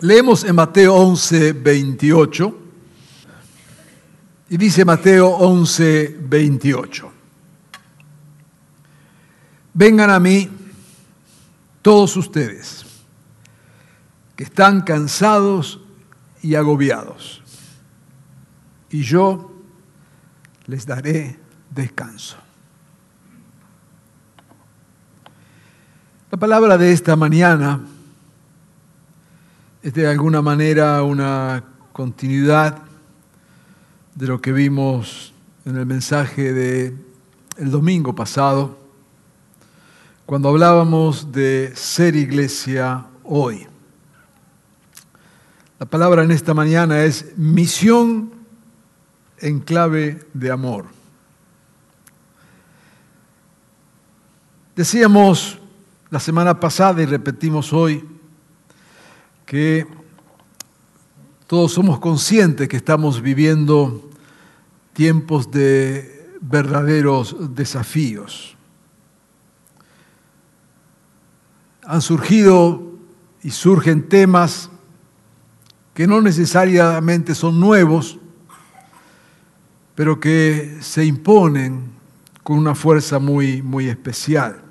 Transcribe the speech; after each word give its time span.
Leemos 0.00 0.44
en 0.44 0.54
Mateo 0.54 0.94
11, 0.94 1.52
28. 1.54 2.58
Y 4.50 4.56
dice 4.58 4.84
Mateo 4.84 5.28
11, 5.28 6.18
28. 6.20 7.12
Vengan 9.72 10.10
a 10.10 10.20
mí 10.20 10.50
todos 11.80 12.16
ustedes 12.16 12.84
que 14.36 14.44
están 14.44 14.82
cansados 14.82 15.80
y 16.42 16.54
agobiados, 16.54 17.42
y 18.90 19.02
yo 19.02 19.50
les 20.66 20.84
daré 20.84 21.38
descanso. 21.70 22.36
La 26.30 26.38
palabra 26.38 26.76
de 26.76 26.92
esta 26.92 27.16
mañana 27.16 27.80
es 29.86 29.94
de 29.94 30.08
alguna 30.08 30.42
manera 30.42 31.00
una 31.04 31.62
continuidad 31.92 32.82
de 34.16 34.26
lo 34.26 34.40
que 34.40 34.50
vimos 34.50 35.32
en 35.64 35.76
el 35.76 35.86
mensaje 35.86 36.52
de 36.52 36.96
el 37.56 37.70
domingo 37.70 38.12
pasado, 38.12 38.76
cuando 40.26 40.48
hablábamos 40.48 41.30
de 41.30 41.70
ser 41.76 42.16
iglesia 42.16 43.06
hoy. 43.22 43.68
La 45.78 45.86
palabra 45.86 46.24
en 46.24 46.32
esta 46.32 46.52
mañana 46.52 47.04
es 47.04 47.38
misión 47.38 48.32
en 49.38 49.60
clave 49.60 50.26
de 50.34 50.50
amor. 50.50 50.86
Decíamos 54.74 55.60
la 56.10 56.18
semana 56.18 56.58
pasada 56.58 57.00
y 57.02 57.06
repetimos 57.06 57.72
hoy 57.72 58.15
que 59.46 59.86
todos 61.46 61.72
somos 61.72 62.00
conscientes 62.00 62.68
que 62.68 62.76
estamos 62.76 63.22
viviendo 63.22 64.10
tiempos 64.92 65.50
de 65.50 66.36
verdaderos 66.40 67.36
desafíos. 67.54 68.56
Han 71.84 72.02
surgido 72.02 72.98
y 73.42 73.50
surgen 73.50 74.08
temas 74.08 74.70
que 75.94 76.08
no 76.08 76.20
necesariamente 76.20 77.34
son 77.34 77.60
nuevos, 77.60 78.18
pero 79.94 80.18
que 80.18 80.78
se 80.80 81.04
imponen 81.04 81.92
con 82.42 82.58
una 82.58 82.74
fuerza 82.74 83.20
muy, 83.20 83.62
muy 83.62 83.88
especial. 83.88 84.62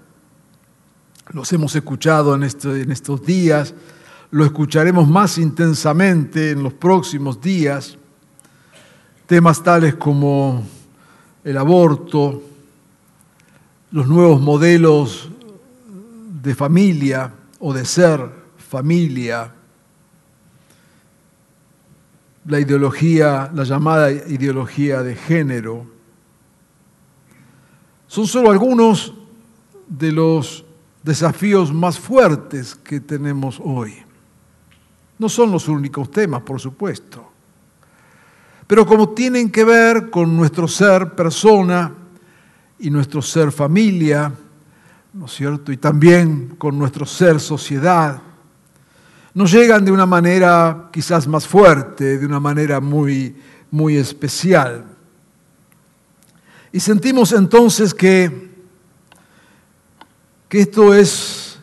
Los 1.30 1.52
hemos 1.54 1.74
escuchado 1.76 2.36
en, 2.36 2.44
este, 2.44 2.82
en 2.82 2.92
estos 2.92 3.26
días, 3.26 3.74
lo 4.32 4.46
escucharemos 4.46 5.08
más 5.08 5.38
intensamente 5.38 6.52
en 6.52 6.64
los 6.64 6.74
próximos 6.74 7.40
días. 7.40 7.98
Temas 9.28 9.64
tales 9.64 9.96
como 9.96 10.64
el 11.44 11.58
aborto, 11.58 12.42
los 13.92 14.08
nuevos 14.08 14.42
modelos 14.42 15.30
de 16.42 16.54
familia 16.56 17.32
o 17.60 17.74
de 17.74 17.86
ser 17.86 18.30
familia, 18.58 19.52
la 22.46 22.60
ideología, 22.60 23.50
la 23.54 23.64
llamada 23.64 24.12
ideología 24.12 25.02
de 25.02 25.16
género. 25.16 25.86
Son 28.08 28.28
solo 28.28 28.52
algunos 28.52 29.14
de 29.88 30.12
los 30.12 30.66
desafíos 31.04 31.74
más 31.74 32.00
fuertes 32.00 32.76
que 32.76 33.00
tenemos 33.00 33.60
hoy. 33.64 34.05
No 35.18 35.30
son 35.30 35.52
los 35.52 35.68
únicos 35.68 36.12
temas, 36.12 36.42
por 36.42 36.60
supuesto. 36.60 37.32
Pero 38.68 38.86
como 38.86 39.10
tienen 39.10 39.52
que 39.52 39.64
ver 39.64 40.10
con 40.10 40.36
nuestro 40.36 40.68
ser 40.68 41.14
persona 41.14 41.94
y 42.80 42.90
nuestro 42.90 43.22
ser 43.22 43.52
familia, 43.52 44.32
¿no 45.14 45.26
es 45.26 45.32
cierto? 45.32 45.72
Y 45.72 45.78
también 45.78 46.56
con 46.58 46.78
nuestro 46.78 47.06
ser 47.06 47.40
sociedad, 47.40 48.22
nos 49.34 49.52
llegan 49.52 49.86
de 49.86 49.92
una 49.92 50.06
manera 50.06 50.90
quizás 50.92 51.28
más 51.28 51.48
fuerte, 51.48 52.18
de 52.18 52.26
una 52.26 52.40
manera 52.40 52.80
muy, 52.80 53.36
muy 53.70 53.98
especial. 53.98 54.86
Y 56.72 56.80
sentimos 56.80 57.34
entonces 57.34 57.94
que, 57.94 58.50
que 60.50 60.62
esto 60.62 60.94
es, 60.94 61.60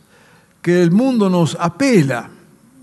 que 0.60 0.82
el 0.82 0.90
mundo 0.90 1.28
nos 1.28 1.56
apela, 1.58 2.30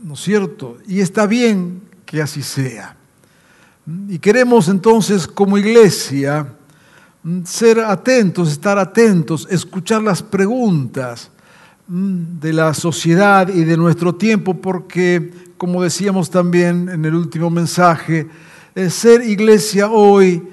¿no 0.02 0.14
es 0.14 0.20
cierto? 0.22 0.78
Y 0.88 1.00
está 1.02 1.28
bien 1.28 1.82
que 2.06 2.22
así 2.22 2.42
sea. 2.42 2.96
Y 4.08 4.20
queremos 4.20 4.68
entonces 4.68 5.28
como 5.28 5.58
iglesia 5.58 6.54
ser 7.44 7.80
atentos, 7.80 8.52
estar 8.52 8.78
atentos, 8.78 9.48
escuchar 9.50 10.02
las 10.02 10.24
preguntas 10.24 11.32
de 11.88 12.54
la 12.54 12.74
sociedad 12.74 13.50
y 13.50 13.64
de 13.64 13.76
nuestro 13.76 14.14
tiempo, 14.14 14.54
porque, 14.54 15.32
como 15.58 15.82
decíamos 15.82 16.30
también 16.30 16.88
en 16.88 17.04
el 17.04 17.16
último 17.16 17.50
mensaje, 17.50 18.28
eh, 18.76 18.90
ser 18.90 19.24
iglesia 19.24 19.90
hoy 19.90 20.48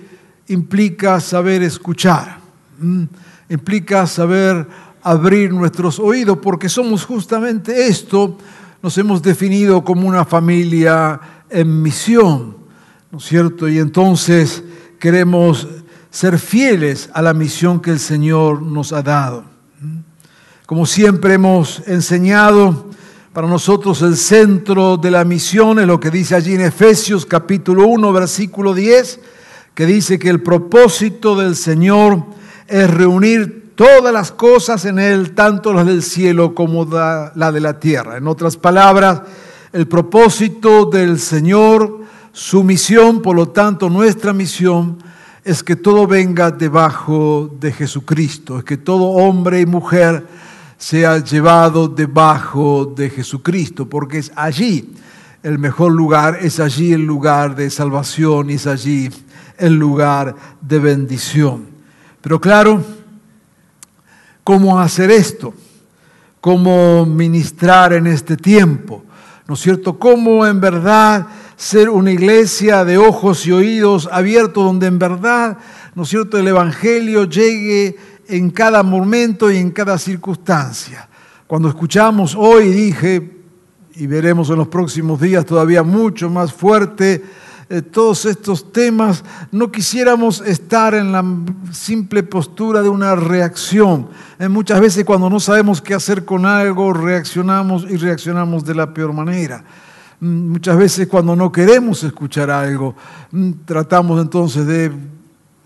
implica 0.49 1.21
saber 1.21 1.63
escuchar, 1.63 2.39
implica 3.49 4.07
saber 4.07 4.67
abrir 5.03 5.53
nuestros 5.53 6.01
oídos, 6.01 6.39
porque 6.39 6.69
somos 6.69 7.05
justamente 7.05 7.87
esto, 7.87 8.39
nos 8.83 8.97
hemos 8.99 9.23
definido 9.23 9.83
como 9.85 10.09
una 10.09 10.25
familia 10.25 11.21
en 11.51 11.83
misión, 11.83 12.57
¿no 13.11 13.19
es 13.19 13.25
cierto? 13.25 13.69
Y 13.69 13.79
entonces 13.79 14.63
queremos 14.99 15.67
ser 16.11 16.39
fieles 16.39 17.11
a 17.13 17.23
la 17.23 17.35
misión 17.35 17.81
que 17.81 17.91
el 17.91 17.99
Señor 17.99 18.63
nos 18.63 18.93
ha 18.93 19.03
dado. 19.03 19.45
Como 20.67 20.87
siempre 20.87 21.35
hemos 21.35 21.83
enseñado, 21.87 22.91
para 23.33 23.47
nosotros 23.49 24.01
el 24.03 24.17
centro 24.17 24.97
de 24.97 25.11
la 25.11 25.25
misión 25.25 25.79
es 25.79 25.87
lo 25.87 26.01
que 26.01 26.11
dice 26.11 26.35
allí 26.35 26.55
en 26.55 26.63
Efesios 26.63 27.27
capítulo 27.27 27.87
1, 27.87 28.13
versículo 28.13 28.75
10, 28.75 29.21
que 29.75 29.85
dice 29.85 30.19
que 30.19 30.31
el 30.31 30.43
propósito 30.43 31.37
del 31.37 31.55
Señor 31.55 32.25
es 32.67 32.91
reunir 32.91 33.66
todas 33.77 34.13
las 34.13 34.33
cosas 34.33 34.85
en 34.87 34.99
Él, 34.99 35.33
tanto 35.33 35.73
las 35.73 35.87
del 35.87 36.03
cielo 36.03 36.55
como 36.55 36.85
la 36.87 37.53
de 37.53 37.61
la 37.61 37.79
tierra. 37.79 38.17
En 38.17 38.27
otras 38.27 38.57
palabras, 38.57 39.23
el 39.73 39.87
propósito 39.87 40.87
del 40.87 41.21
Señor, 41.21 42.01
su 42.33 42.65
misión, 42.65 43.23
por 43.23 43.37
lo 43.37 43.51
tanto 43.51 43.89
nuestra 43.89 44.33
misión, 44.33 44.99
es 45.45 45.63
que 45.63 45.77
todo 45.77 46.09
venga 46.09 46.51
debajo 46.51 47.49
de 47.61 47.71
Jesucristo, 47.71 48.59
es 48.59 48.65
que 48.65 48.79
todo 48.79 49.05
hombre 49.05 49.61
y 49.61 49.67
mujer 49.67 50.27
sea 50.79 51.19
llevado 51.19 51.87
debajo 51.87 52.93
de 52.97 53.11
Jesucristo, 53.11 53.89
porque 53.89 54.19
es 54.19 54.33
allí 54.35 54.93
el 55.43 55.59
mejor 55.59 55.93
lugar, 55.93 56.39
es 56.43 56.59
allí 56.59 56.93
el 56.93 57.05
lugar 57.05 57.55
de 57.55 57.71
salvación 57.71 58.51
es 58.51 58.67
allí 58.67 59.09
el 59.59 59.75
lugar 59.75 60.35
de 60.61 60.79
bendición. 60.79 61.67
Pero 62.21 62.41
claro, 62.41 62.83
¿cómo 64.47 64.79
hacer 64.79 65.11
esto? 65.11 65.53
¿Cómo 66.41 67.05
ministrar 67.05 67.93
en 67.95 68.07
este 68.07 68.37
tiempo? 68.37 69.03
¿No 69.49 69.55
es 69.55 69.61
cierto? 69.61 69.99
¿Cómo 69.99 70.47
en 70.47 70.61
verdad 70.61 71.27
ser 71.57 71.91
una 71.91 72.13
iglesia 72.13 72.85
de 72.85 72.97
ojos 72.97 73.45
y 73.45 73.51
oídos 73.51 74.09
abiertos 74.13 74.65
donde 74.65 74.87
en 74.87 75.01
verdad, 75.01 75.59
¿no 75.97 76.05
es 76.05 76.11
cierto?, 76.11 76.39
el 76.39 76.47
Evangelio 76.47 77.25
llegue 77.25 77.97
en 78.29 78.51
cada 78.51 78.85
momento 78.85 79.51
y 79.51 79.57
en 79.57 79.73
cada 79.73 79.99
circunstancia. 79.99 81.09
Cuando 81.49 81.69
escuchamos 81.69 82.37
hoy, 82.39 82.69
dije, 82.69 83.39
y 83.97 84.07
veremos 84.07 84.49
en 84.51 84.59
los 84.59 84.69
próximos 84.69 85.21
días 85.21 85.45
todavía 85.45 85.83
mucho 85.83 86.31
más 86.31 86.53
fuerte, 86.53 87.21
eh, 87.69 87.83
todos 87.83 88.25
estos 88.27 88.73
temas, 88.73 89.25
no 89.51 89.73
quisiéramos 89.73 90.41
estar 90.41 90.95
en 90.95 91.11
la 91.11 91.25
simple 91.73 92.23
postura 92.23 92.81
de 92.81 92.89
una 92.89 93.17
reacción. 93.17 94.09
Eh, 94.39 94.49
muchas 94.49 94.81
veces 94.81 95.05
cuando 95.05 95.29
no 95.29 95.41
sabemos 95.41 95.83
qué 95.83 95.95
hacer 95.95 96.25
con 96.25 96.47
algo, 96.47 96.93
reaccionamos 96.93 97.85
y 97.91 97.97
reaccionamos 97.97 98.65
de 98.65 98.75
la 98.77 98.95
peor 98.95 99.13
manera. 99.13 99.65
Mm, 100.21 100.51
Muchas 100.51 100.77
veces 100.77 101.09
cuando 101.09 101.35
no 101.35 101.51
queremos 101.51 102.05
escuchar 102.05 102.53
algo, 102.53 102.95
mm, 103.33 103.51
tratamos 103.65 104.23
entonces 104.23 104.65
de 104.65 104.93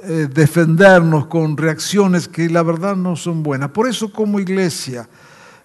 eh, 0.03 0.29
defendernos 0.33 1.27
con 1.27 1.55
reacciones 1.59 2.27
que 2.27 2.49
la 2.49 2.63
verdad 2.63 2.97
no 2.97 3.15
son 3.15 3.43
buenas. 3.43 3.71
Por 3.73 3.87
eso 3.87 4.11
como 4.11 4.41
iglesia, 4.41 5.07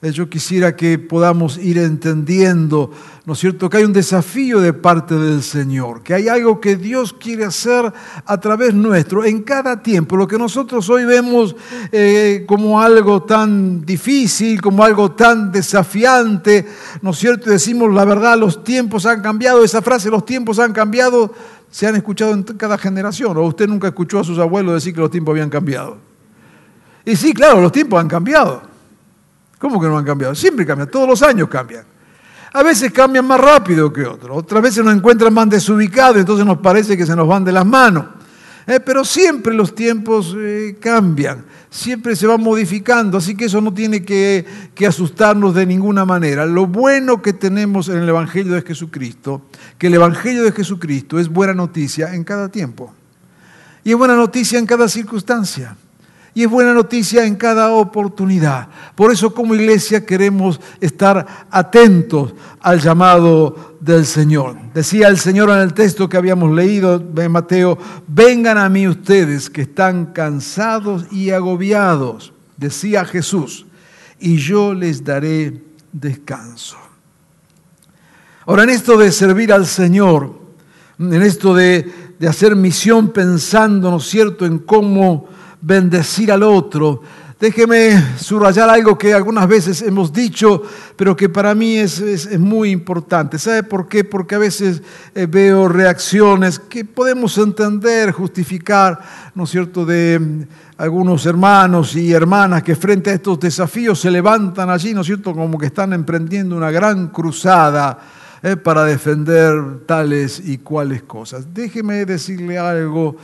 yo 0.02 0.30
quisiera 0.30 0.76
que 0.76 1.00
podamos 1.00 1.58
ir 1.58 1.78
entendiendo, 1.78 2.92
¿no 3.26 3.34
es 3.34 3.40
cierto?, 3.40 3.70
que 3.70 3.78
hay 3.78 3.84
un 3.86 3.94
desafío 3.94 4.60
de 4.60 4.74
parte 4.74 5.16
del 5.16 5.42
Señor, 5.42 6.04
que 6.04 6.14
hay 6.14 6.28
algo 6.28 6.62
que 6.62 6.76
Dios 6.76 7.14
quiere 7.14 7.46
hacer 7.46 7.92
a 8.26 8.40
través 8.40 8.74
nuestro 8.74 9.26
en 9.26 9.42
cada 9.42 9.82
tiempo. 9.82 10.16
Lo 10.16 10.28
que 10.28 10.38
nosotros 10.38 10.90
hoy 10.90 11.06
vemos 11.06 11.56
eh, 11.92 12.44
como 12.48 12.80
algo 12.80 13.24
tan 13.24 13.84
difícil, 13.84 14.62
como 14.62 14.84
algo 14.84 15.14
tan 15.14 15.52
desafiante, 15.52 16.68
¿no 17.02 17.12
es 17.12 17.18
cierto? 17.18 17.50
Decimos, 17.50 17.92
la 17.92 18.06
verdad, 18.06 18.38
los 18.38 18.64
tiempos 18.64 19.06
han 19.06 19.22
cambiado, 19.22 19.64
esa 19.64 19.82
frase, 19.82 20.12
los 20.12 20.26
tiempos 20.26 20.60
han 20.60 20.74
cambiado, 20.74 21.34
se 21.72 21.88
han 21.88 21.96
escuchado 21.96 22.34
en 22.34 22.44
cada 22.44 22.78
generación, 22.78 23.36
o 23.38 23.44
usted 23.44 23.68
nunca 23.68 23.88
escuchó 23.88 24.20
a 24.20 24.24
sus 24.24 24.38
abuelos 24.38 24.76
decir 24.76 24.94
que 24.94 25.02
los 25.02 25.10
tiempos 25.10 25.32
habían 25.32 25.50
cambiado. 25.50 25.98
Y 27.06 27.16
sí, 27.16 27.34
claro, 27.34 27.62
los 27.62 27.72
tiempos 27.72 28.00
han 28.00 28.08
cambiado. 28.08 28.75
¿Cómo 29.60 29.80
que 29.80 29.88
no 29.88 29.98
han 29.98 30.06
cambiado? 30.06 30.36
Siempre 30.36 30.66
cambian, 30.66 30.90
todos 30.90 31.08
los 31.08 31.22
años 31.22 31.48
cambian. 31.50 31.86
A 32.54 32.64
veces 32.64 32.92
cambian 32.92 33.28
más 33.28 33.40
rápido 33.40 33.92
que 33.92 34.06
otros, 34.06 34.38
otras 34.38 34.64
veces 34.64 34.84
nos 34.84 34.96
encuentran 34.96 35.34
más 35.34 35.50
desubicados, 35.50 36.18
entonces 36.18 36.46
nos 36.46 36.60
parece 36.60 36.96
que 36.96 37.06
se 37.06 37.16
nos 37.16 37.28
van 37.28 37.44
de 37.44 37.52
las 37.52 37.66
manos. 37.66 38.06
Eh, 38.68 38.80
pero 38.80 39.06
siempre 39.06 39.54
los 39.54 39.76
tiempos 39.76 40.34
eh, 40.38 40.78
cambian, 40.80 41.46
siempre 41.70 42.16
se 42.16 42.26
van 42.26 42.42
modificando, 42.42 43.18
así 43.18 43.36
que 43.36 43.46
eso 43.46 43.62
no 43.62 43.74
tiene 43.74 44.04
que, 44.04 44.46
que 44.74 44.88
asustarnos 44.88 45.54
de 45.54 45.66
ninguna 45.66 46.06
manera. 46.06 46.46
Lo 46.46 46.66
bueno 46.66 47.22
que 47.22 47.34
tenemos 47.34 47.90
en 47.90 47.98
el 47.98 48.10
Evangelio 48.10 48.54
de 48.54 48.62
Jesucristo, 48.62 49.44
que 49.78 49.88
el 49.88 49.94
Evangelio 49.94 50.44
de 50.44 50.52
Jesucristo 50.52 51.20
es 51.20 51.30
buena 51.30 51.54
noticia 51.54 52.16
en 52.16 52.24
cada 52.24 52.50
tiempo. 52.50 52.94
Y 53.84 53.92
es 53.92 53.98
buena 53.98 54.16
noticia 54.16 54.58
en 54.58 54.66
cada 54.66 54.88
circunstancia. 54.88 55.76
Y 56.36 56.44
es 56.44 56.50
buena 56.50 56.74
noticia 56.74 57.26
en 57.26 57.38
cada 57.38 57.72
oportunidad. 57.72 58.68
Por 58.94 59.10
eso 59.14 59.34
como 59.34 59.56
iglesia 59.56 60.06
queremos 60.06 60.60
estar 60.82 61.48
atentos 61.50 62.34
al 62.60 62.82
llamado 62.82 63.78
del 63.80 64.06
Señor. 64.06 64.58
Decía 64.74 65.08
el 65.08 65.18
Señor 65.18 65.50
en 65.50 65.60
el 65.60 65.74
texto 65.74 66.10
que 66.10 66.18
habíamos 66.18 66.54
leído 66.54 67.00
de 67.00 67.30
Mateo, 67.30 67.78
vengan 68.06 68.58
a 68.58 68.68
mí 68.68 68.86
ustedes 68.86 69.50
que 69.50 69.62
están 69.62 70.08
cansados 70.08 71.06
y 71.10 71.30
agobiados, 71.30 72.34
decía 72.58 73.06
Jesús, 73.06 73.66
y 74.20 74.36
yo 74.36 74.74
les 74.74 75.06
daré 75.06 75.64
descanso. 75.94 76.76
Ahora, 78.46 78.64
en 78.64 78.72
esto 78.72 78.98
de 78.98 79.14
servir 79.14 79.54
al 79.54 79.66
Señor, 79.66 80.38
en 81.00 81.22
esto 81.22 81.56
de, 81.56 81.90
de 82.20 82.28
hacer 82.28 82.58
misión 82.58 83.14
pensando, 83.14 83.90
¿no 83.90 83.98
es 83.98 84.04
cierto?, 84.04 84.46
en 84.46 84.60
cómo 84.60 85.34
bendecir 85.66 86.32
al 86.32 86.44
otro. 86.44 87.02
Déjeme 87.40 88.18
subrayar 88.18 88.70
algo 88.70 88.98
que 88.98 89.14
algunas 89.14 89.48
veces 89.48 89.82
hemos 89.82 90.14
dicho, 90.14 90.62
pero 90.96 91.16
que 91.16 91.28
para 91.28 91.54
mí 91.54 91.76
es, 91.76 92.40
muy 92.40 92.70
importante. 92.70 93.38
¿Sabe 93.38 93.64
por 93.64 93.90
qué? 93.90 94.04
Porque 94.04 94.36
a 94.36 94.40
veces 94.40 94.82
eh, 95.14 95.26
veo 95.26 95.68
reacciones 95.68 96.60
que 96.60 96.86
podemos 96.86 97.38
entender, 97.38 98.12
justificar, 98.12 99.00
¿no 99.34 99.44
es 99.44 99.50
cierto?, 99.50 99.86
de 99.86 100.20
mm, 100.20 100.42
algunos 100.78 101.26
hermanos 101.26 101.96
y 101.96 102.14
hermanas 102.14 102.64
que 102.64 102.76
frente 102.76 103.10
a 103.10 103.16
estos 103.16 103.40
desafíos 103.40 104.00
se 104.00 104.12
levantan 104.12 104.70
allí, 104.70 104.94
¿no 104.94 105.02
es 105.02 105.08
cierto?, 105.08 105.34
como 105.34 105.58
que 105.58 105.66
están 105.66 105.92
emprendiendo 105.92 106.56
una 106.56 106.72
gran 106.72 107.08
cruzada 107.08 108.00
eh, 108.44 108.56
para 108.56 108.86
defender 108.86 109.80
tales 109.86 110.42
y 110.46 110.60
cuales 110.60 111.04
cosas. 111.04 111.54
Déjeme 111.54 112.06
decirle 112.06 112.58
algo 112.58 113.18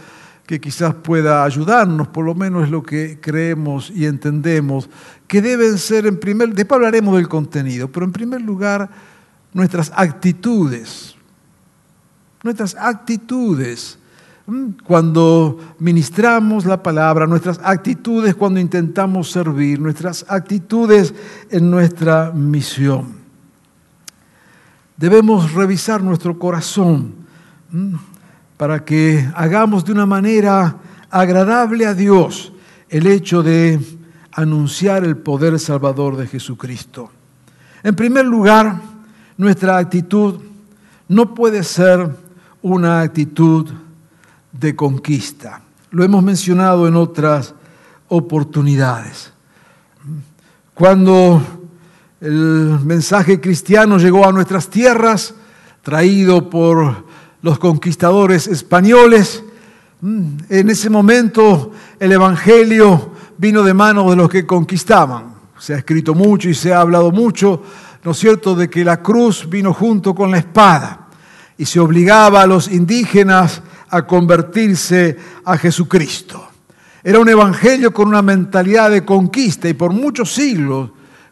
que 0.51 0.59
quizás 0.59 0.93
pueda 0.95 1.45
ayudarnos, 1.45 2.09
por 2.09 2.25
lo 2.25 2.35
menos 2.35 2.65
es 2.65 2.69
lo 2.69 2.83
que 2.83 3.21
creemos 3.21 3.89
y 3.89 4.05
entendemos, 4.05 4.89
que 5.25 5.41
deben 5.41 5.77
ser 5.77 6.05
en 6.05 6.19
primer, 6.19 6.53
después 6.53 6.75
hablaremos 6.75 7.15
del 7.15 7.29
contenido, 7.29 7.89
pero 7.89 8.05
en 8.05 8.11
primer 8.11 8.41
lugar 8.41 8.89
nuestras 9.53 9.93
actitudes, 9.95 11.15
nuestras 12.43 12.75
actitudes 12.75 13.97
¿m? 14.45 14.73
cuando 14.83 15.57
ministramos 15.79 16.65
la 16.65 16.83
palabra, 16.83 17.25
nuestras 17.25 17.57
actitudes 17.63 18.35
cuando 18.35 18.59
intentamos 18.59 19.31
servir, 19.31 19.79
nuestras 19.79 20.25
actitudes 20.27 21.13
en 21.49 21.71
nuestra 21.71 22.33
misión. 22.33 23.21
Debemos 24.97 25.53
revisar 25.53 26.03
nuestro 26.03 26.37
corazón 26.37 27.13
¿m? 27.71 28.10
Para 28.61 28.85
que 28.85 29.27
hagamos 29.33 29.83
de 29.85 29.91
una 29.91 30.05
manera 30.05 30.77
agradable 31.09 31.87
a 31.87 31.95
Dios 31.95 32.53
el 32.89 33.07
hecho 33.07 33.41
de 33.41 33.79
anunciar 34.33 35.03
el 35.03 35.17
poder 35.17 35.57
salvador 35.57 36.15
de 36.15 36.27
Jesucristo. 36.27 37.09
En 37.81 37.95
primer 37.95 38.23
lugar, 38.23 38.79
nuestra 39.35 39.79
actitud 39.79 40.41
no 41.07 41.33
puede 41.33 41.63
ser 41.63 42.07
una 42.61 43.01
actitud 43.01 43.67
de 44.51 44.75
conquista. 44.75 45.63
Lo 45.89 46.03
hemos 46.03 46.21
mencionado 46.21 46.87
en 46.87 46.95
otras 46.95 47.55
oportunidades. 48.09 49.33
Cuando 50.75 51.41
el 52.19 52.77
mensaje 52.85 53.41
cristiano 53.41 53.97
llegó 53.97 54.23
a 54.23 54.31
nuestras 54.31 54.69
tierras, 54.69 55.33
traído 55.81 56.47
por 56.47 57.09
los 57.41 57.59
conquistadores 57.59 58.47
españoles, 58.47 59.43
mm, 60.01 60.27
en 60.49 60.69
ese 60.69 60.89
momento 60.89 61.71
el 61.99 62.11
Evangelio 62.11 63.11
vino 63.37 63.63
de 63.63 63.73
manos 63.73 64.09
de 64.09 64.15
los 64.15 64.29
que 64.29 64.45
conquistaban. 64.45 65.33
Se 65.57 65.73
ha 65.73 65.77
escrito 65.77 66.13
mucho 66.13 66.49
y 66.49 66.53
se 66.53 66.73
ha 66.73 66.81
hablado 66.81 67.11
mucho, 67.11 67.61
¿no 68.03 68.11
es 68.11 68.17
cierto?, 68.17 68.55
de 68.55 68.69
que 68.69 68.83
la 68.83 69.01
cruz 69.01 69.47
vino 69.49 69.73
junto 69.73 70.13
con 70.13 70.31
la 70.31 70.37
espada 70.37 71.07
y 71.57 71.65
se 71.65 71.79
obligaba 71.79 72.41
a 72.41 72.47
los 72.47 72.67
indígenas 72.71 73.61
a 73.89 74.05
convertirse 74.07 75.17
a 75.45 75.57
Jesucristo. 75.57 76.47
Era 77.03 77.19
un 77.19 77.29
evangelio 77.29 77.93
con 77.93 78.07
una 78.07 78.21
mentalidad 78.21 78.91
de 78.91 79.03
conquista 79.03 79.67
y 79.67 79.73
por 79.73 79.91
muchos 79.91 80.33
siglos 80.33 80.91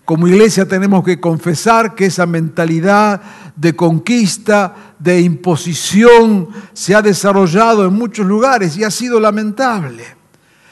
como 0.10 0.28
iglesia 0.28 0.68
tenemos 0.68 1.04
que 1.04 1.20
confesar 1.20 1.94
que 1.94 2.08
esa 2.08 2.26
mentalidad 2.26 3.22
de 3.56 3.76
conquista, 3.76 4.96
de 4.98 5.22
imposición, 5.22 6.48
se 6.74 6.96
ha 6.96 7.02
desarrollado 7.04 7.86
en 7.86 7.94
muchos 7.94 8.26
lugares 8.26 8.76
y 8.76 8.84
ha 8.84 8.90
sido 8.90 9.20
lamentable. 9.20 10.04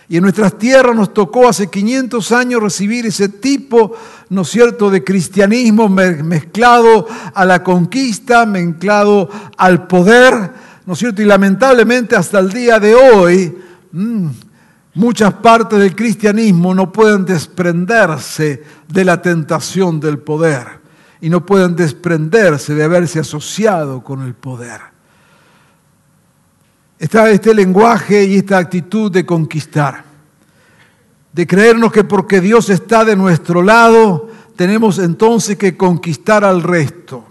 Y 0.09 0.17
en 0.17 0.23
nuestras 0.23 0.57
tierras 0.57 0.95
nos 0.95 1.13
tocó 1.13 1.47
hace 1.47 1.67
500 1.69 2.31
años 2.31 2.63
recibir 2.63 3.05
ese 3.05 3.29
tipo, 3.29 3.93
¿no 4.31 4.41
es 4.41 4.49
cierto?, 4.49 4.89
de 4.89 5.03
cristianismo 5.03 5.87
me- 5.87 6.23
mezclado 6.23 7.05
a 7.31 7.45
la 7.45 7.61
conquista, 7.61 8.43
mezclado 8.47 9.29
al 9.55 9.85
poder, 9.85 10.33
¿no 10.87 10.93
es 10.93 10.97
cierto? 10.97 11.21
Y 11.21 11.25
lamentablemente 11.25 12.15
hasta 12.15 12.39
el 12.39 12.51
día 12.51 12.79
de 12.79 12.95
hoy, 12.95 13.55
mm, 13.91 14.29
muchas 14.97 15.33
partes 15.35 15.77
del 15.79 15.95
cristianismo 15.95 16.73
no 16.73 16.91
pueden 16.91 17.23
desprenderse 17.23 18.63
de 18.87 19.05
la 19.05 19.21
tentación 19.21 19.99
del 19.99 20.17
poder 20.17 20.67
y 21.21 21.29
no 21.29 21.45
pueden 21.45 21.75
desprenderse 21.75 22.73
de 22.73 22.83
haberse 22.83 23.19
asociado 23.19 24.03
con 24.03 24.23
el 24.23 24.33
poder. 24.33 24.81
Está 26.97 27.29
este 27.29 27.53
lenguaje 27.53 28.25
y 28.25 28.37
esta 28.37 28.57
actitud 28.57 29.11
de 29.11 29.23
conquistar, 29.23 30.03
de 31.31 31.45
creernos 31.45 31.91
que 31.91 32.03
porque 32.03 32.41
Dios 32.41 32.69
está 32.71 33.05
de 33.05 33.15
nuestro 33.15 33.61
lado, 33.61 34.29
tenemos 34.55 34.97
entonces 34.97 35.57
que 35.57 35.77
conquistar 35.77 36.43
al 36.43 36.63
resto, 36.63 37.23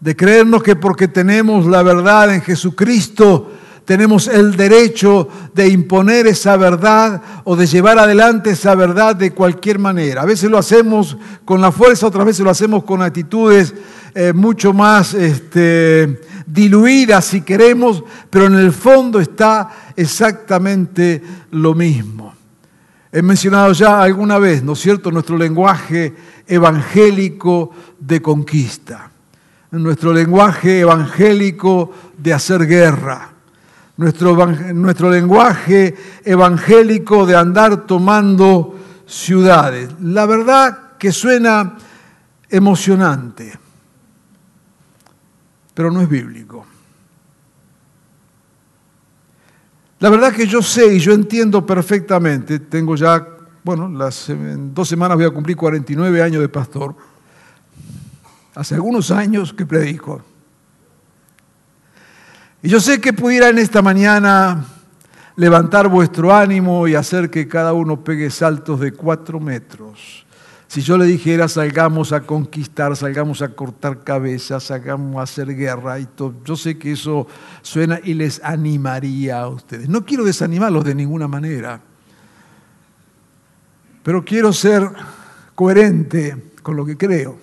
de 0.00 0.16
creernos 0.16 0.64
que 0.64 0.74
porque 0.74 1.06
tenemos 1.06 1.64
la 1.66 1.84
verdad 1.84 2.34
en 2.34 2.42
Jesucristo, 2.42 3.52
tenemos 3.88 4.28
el 4.28 4.54
derecho 4.54 5.30
de 5.54 5.66
imponer 5.66 6.26
esa 6.26 6.58
verdad 6.58 7.22
o 7.44 7.56
de 7.56 7.66
llevar 7.66 7.98
adelante 7.98 8.50
esa 8.50 8.74
verdad 8.74 9.16
de 9.16 9.30
cualquier 9.30 9.78
manera. 9.78 10.20
A 10.20 10.26
veces 10.26 10.50
lo 10.50 10.58
hacemos 10.58 11.16
con 11.46 11.62
la 11.62 11.72
fuerza, 11.72 12.06
otras 12.06 12.26
veces 12.26 12.44
lo 12.44 12.50
hacemos 12.50 12.84
con 12.84 13.00
actitudes 13.00 13.72
eh, 14.14 14.34
mucho 14.34 14.74
más 14.74 15.14
este, 15.14 16.20
diluidas 16.46 17.24
si 17.24 17.40
queremos, 17.40 18.04
pero 18.28 18.44
en 18.44 18.56
el 18.56 18.72
fondo 18.72 19.20
está 19.20 19.70
exactamente 19.96 21.22
lo 21.52 21.74
mismo. 21.74 22.34
He 23.10 23.22
mencionado 23.22 23.72
ya 23.72 24.02
alguna 24.02 24.36
vez, 24.36 24.62
¿no 24.62 24.74
es 24.74 24.80
cierto?, 24.80 25.10
nuestro 25.10 25.38
lenguaje 25.38 26.14
evangélico 26.46 27.70
de 27.98 28.20
conquista. 28.20 29.10
nuestro 29.70 30.12
lenguaje 30.12 30.80
evangélico 30.80 31.90
de 32.18 32.34
hacer 32.34 32.66
guerra, 32.66 33.37
nuestro, 33.98 34.46
nuestro 34.72 35.10
lenguaje 35.10 35.94
evangélico 36.24 37.26
de 37.26 37.36
andar 37.36 37.84
tomando 37.84 38.78
ciudades. 39.06 39.90
La 40.00 40.24
verdad 40.24 40.96
que 40.98 41.12
suena 41.12 41.76
emocionante, 42.48 43.58
pero 45.74 45.90
no 45.90 46.00
es 46.00 46.08
bíblico. 46.08 46.64
La 49.98 50.10
verdad 50.10 50.32
que 50.32 50.46
yo 50.46 50.62
sé 50.62 50.94
y 50.94 51.00
yo 51.00 51.12
entiendo 51.12 51.66
perfectamente, 51.66 52.60
tengo 52.60 52.94
ya, 52.94 53.26
bueno, 53.64 53.88
las, 53.88 54.30
en 54.30 54.72
dos 54.72 54.88
semanas 54.88 55.16
voy 55.16 55.26
a 55.26 55.30
cumplir 55.30 55.56
49 55.56 56.22
años 56.22 56.40
de 56.40 56.48
pastor, 56.48 56.94
hace 58.54 58.76
algunos 58.76 59.10
años 59.10 59.52
que 59.52 59.66
predico. 59.66 60.22
Y 62.60 62.68
yo 62.68 62.80
sé 62.80 63.00
que 63.00 63.12
pudiera 63.12 63.48
en 63.48 63.58
esta 63.58 63.82
mañana 63.82 64.64
levantar 65.36 65.88
vuestro 65.88 66.34
ánimo 66.34 66.88
y 66.88 66.96
hacer 66.96 67.30
que 67.30 67.46
cada 67.46 67.72
uno 67.72 68.02
pegue 68.02 68.30
saltos 68.30 68.80
de 68.80 68.90
cuatro 68.90 69.38
metros. 69.38 70.26
Si 70.66 70.80
yo 70.80 70.98
le 70.98 71.06
dijera 71.06 71.46
salgamos 71.46 72.12
a 72.12 72.22
conquistar, 72.22 72.96
salgamos 72.96 73.42
a 73.42 73.50
cortar 73.50 74.02
cabezas, 74.02 74.64
salgamos 74.64 75.16
a 75.16 75.22
hacer 75.22 75.54
guerra 75.54 76.00
y 76.00 76.06
todo, 76.06 76.34
yo 76.44 76.56
sé 76.56 76.76
que 76.76 76.92
eso 76.92 77.28
suena 77.62 78.00
y 78.02 78.14
les 78.14 78.42
animaría 78.42 79.40
a 79.40 79.48
ustedes. 79.48 79.88
No 79.88 80.04
quiero 80.04 80.24
desanimarlos 80.24 80.84
de 80.84 80.96
ninguna 80.96 81.28
manera, 81.28 81.80
pero 84.02 84.24
quiero 84.24 84.52
ser 84.52 84.90
coherente 85.54 86.50
con 86.60 86.76
lo 86.76 86.84
que 86.84 86.96
creo. 86.96 87.38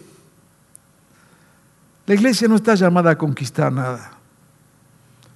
La 2.05 2.13
iglesia 2.13 2.49
no 2.49 2.57
está 2.57 2.75
llamada 2.75 3.11
a 3.11 3.17
conquistar 3.17 3.71
nada. 3.71 4.11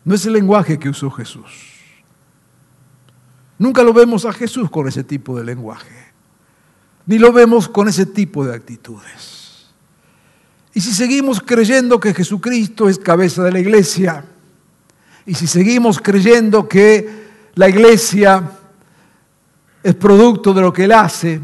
No 0.03 0.15
es 0.15 0.25
el 0.25 0.33
lenguaje 0.33 0.79
que 0.79 0.89
usó 0.89 1.09
Jesús. 1.11 1.45
Nunca 3.57 3.83
lo 3.83 3.93
vemos 3.93 4.25
a 4.25 4.33
Jesús 4.33 4.69
con 4.69 4.87
ese 4.87 5.03
tipo 5.03 5.37
de 5.37 5.43
lenguaje 5.43 6.09
ni 7.09 7.17
lo 7.17 7.33
vemos 7.33 7.67
con 7.67 7.87
ese 7.87 8.05
tipo 8.05 8.45
de 8.45 8.53
actitudes. 8.53 9.65
Y 10.75 10.79
si 10.79 10.93
seguimos 10.93 11.41
creyendo 11.41 11.99
que 11.99 12.13
Jesucristo 12.13 12.87
es 12.87 12.99
cabeza 12.99 13.43
de 13.43 13.51
la 13.51 13.59
iglesia, 13.59 14.25
y 15.25 15.33
si 15.33 15.47
seguimos 15.47 15.99
creyendo 15.99 16.69
que 16.69 17.25
la 17.55 17.67
iglesia 17.67 18.51
es 19.81 19.95
producto 19.95 20.53
de 20.53 20.61
lo 20.61 20.71
que 20.71 20.83
Él 20.83 20.91
hace, 20.91 21.41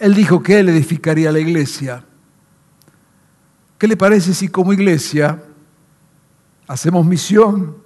Él 0.00 0.14
dijo 0.16 0.42
que 0.42 0.58
Él 0.58 0.68
edificaría 0.70 1.30
la 1.30 1.38
iglesia. 1.38 2.04
¿Qué 3.78 3.86
le 3.86 3.96
parece 3.96 4.34
si 4.34 4.48
como 4.48 4.72
iglesia 4.72 5.40
hacemos 6.72 7.04
misión 7.04 7.76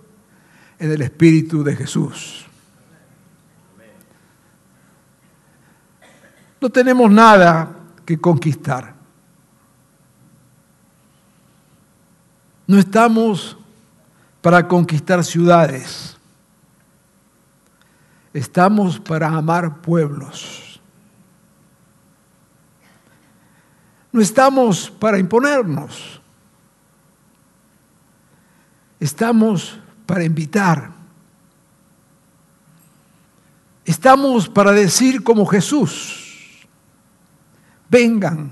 en 0.79 0.93
el 0.93 1.03
Espíritu 1.03 1.65
de 1.65 1.75
Jesús? 1.75 2.47
No 6.61 6.71
tenemos 6.71 7.11
nada 7.11 7.77
que 8.05 8.19
conquistar. 8.19 8.95
No 12.67 12.79
estamos 12.79 13.57
para 14.41 14.67
conquistar 14.67 15.23
ciudades. 15.25 16.17
Estamos 18.33 19.01
para 19.01 19.29
amar 19.29 19.81
pueblos. 19.81 20.81
No 24.13 24.21
estamos 24.21 24.91
para 24.91 25.19
imponernos. 25.19 26.21
Estamos 28.99 29.79
para 30.07 30.25
invitar. 30.25 30.91
Estamos 33.85 34.49
para 34.49 34.73
decir 34.73 35.23
como 35.23 35.47
Jesús 35.47 36.27
vengan. 37.89 38.51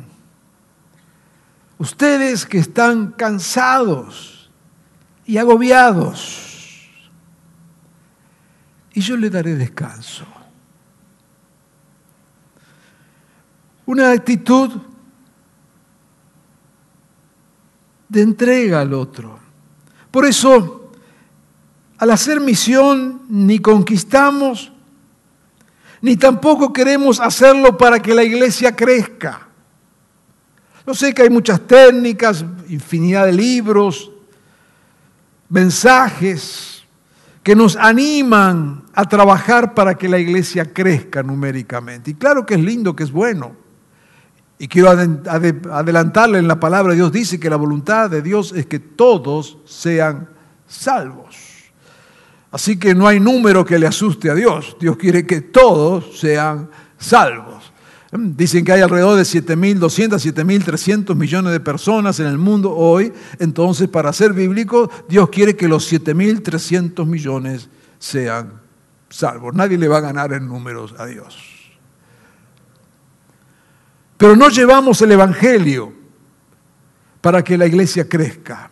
Ustedes 1.79 2.47
que 2.47 2.59
están 2.59 3.13
cansados 3.13 4.51
y 5.27 5.39
agobiados, 5.39 6.91
y 8.93 9.01
yo 9.01 9.17
le 9.17 9.29
daré 9.29 9.57
descanso. 9.57 10.25
Una 13.87 14.13
actitud 14.13 14.71
de 18.09 18.23
entrega 18.23 18.81
al 18.81 18.95
otro. 18.95 19.44
Por 20.15 20.27
eso, 20.27 20.93
al 21.99 22.09
hacer 22.13 22.39
misión, 22.39 23.23
ni 23.29 23.59
conquistamos, 23.59 24.71
ni 26.01 26.17
tampoco 26.17 26.73
queremos 26.73 27.19
hacerlo 27.19 27.77
para 27.77 28.01
que 28.01 28.15
la 28.15 28.23
iglesia 28.23 28.77
crezca. 28.77 29.49
Yo 30.87 30.95
sé 30.95 31.13
que 31.13 31.23
hay 31.23 31.31
muchas 31.31 31.61
técnicas, 31.63 32.45
infinidad 32.69 33.27
de 33.27 33.33
libros, 33.33 34.13
mensajes 35.49 36.85
que 37.43 37.57
nos 37.57 37.75
animan 37.75 38.85
a 38.95 39.09
trabajar 39.09 39.75
para 39.75 39.97
que 39.97 40.09
la 40.09 40.21
iglesia 40.21 40.73
crezca 40.73 41.25
numéricamente. 41.25 42.13
Y 42.13 42.15
claro 42.15 42.47
que 42.47 42.55
es 42.55 42.61
lindo, 42.61 42.95
que 42.95 43.03
es 43.03 43.11
bueno. 43.11 43.64
Y 44.65 44.67
quiero 44.67 44.89
adelantarle 44.89 46.39
en 46.39 46.49
la 46.49 46.59
palabra, 46.59 46.95
Dios 46.95 47.13
dice 47.13 47.39
que 47.39 47.51
la 47.51 47.57
voluntad 47.57 48.09
de 48.09 48.23
Dios 48.23 48.55
es 48.57 48.65
que 48.65 48.79
todos 48.79 49.59
sean 49.67 50.31
salvos. 50.67 51.37
Así 52.51 52.79
que 52.79 52.95
no 52.95 53.07
hay 53.07 53.21
número 53.21 53.63
que 53.63 53.79
le 53.79 53.87
asuste 53.87 54.31
a 54.31 54.35
Dios. 54.35 54.75
Dios 54.81 54.97
quiere 54.97 55.27
que 55.27 55.43
todos 55.43 56.19
sean 56.19 56.71
salvos. 56.97 57.75
Dicen 58.11 58.65
que 58.65 58.73
hay 58.73 58.81
alrededor 58.81 59.19
de 59.19 59.25
7.200, 59.25 60.33
7.300 60.33 61.15
millones 61.15 61.53
de 61.53 61.61
personas 61.61 62.19
en 62.21 62.27
el 62.29 62.39
mundo 62.39 62.75
hoy. 62.75 63.13
Entonces, 63.39 63.87
para 63.91 64.15
ser 64.15 64.33
bíblico, 64.33 64.91
Dios 65.07 65.29
quiere 65.29 65.55
que 65.55 65.69
los 65.69 65.93
7.300 65.93 67.05
millones 67.05 67.69
sean 67.99 68.63
salvos. 69.11 69.55
Nadie 69.55 69.77
le 69.77 69.89
va 69.89 69.99
a 69.99 70.01
ganar 70.01 70.33
en 70.33 70.49
números 70.49 70.95
a 70.97 71.05
Dios. 71.05 71.54
Pero 74.25 74.37
no 74.37 74.49
llevamos 74.49 75.03
el 75.03 75.13
Evangelio 75.13 75.93
para 77.21 77.45
que 77.45 77.59
la 77.59 77.67
iglesia 77.67 78.09
crezca. 78.09 78.71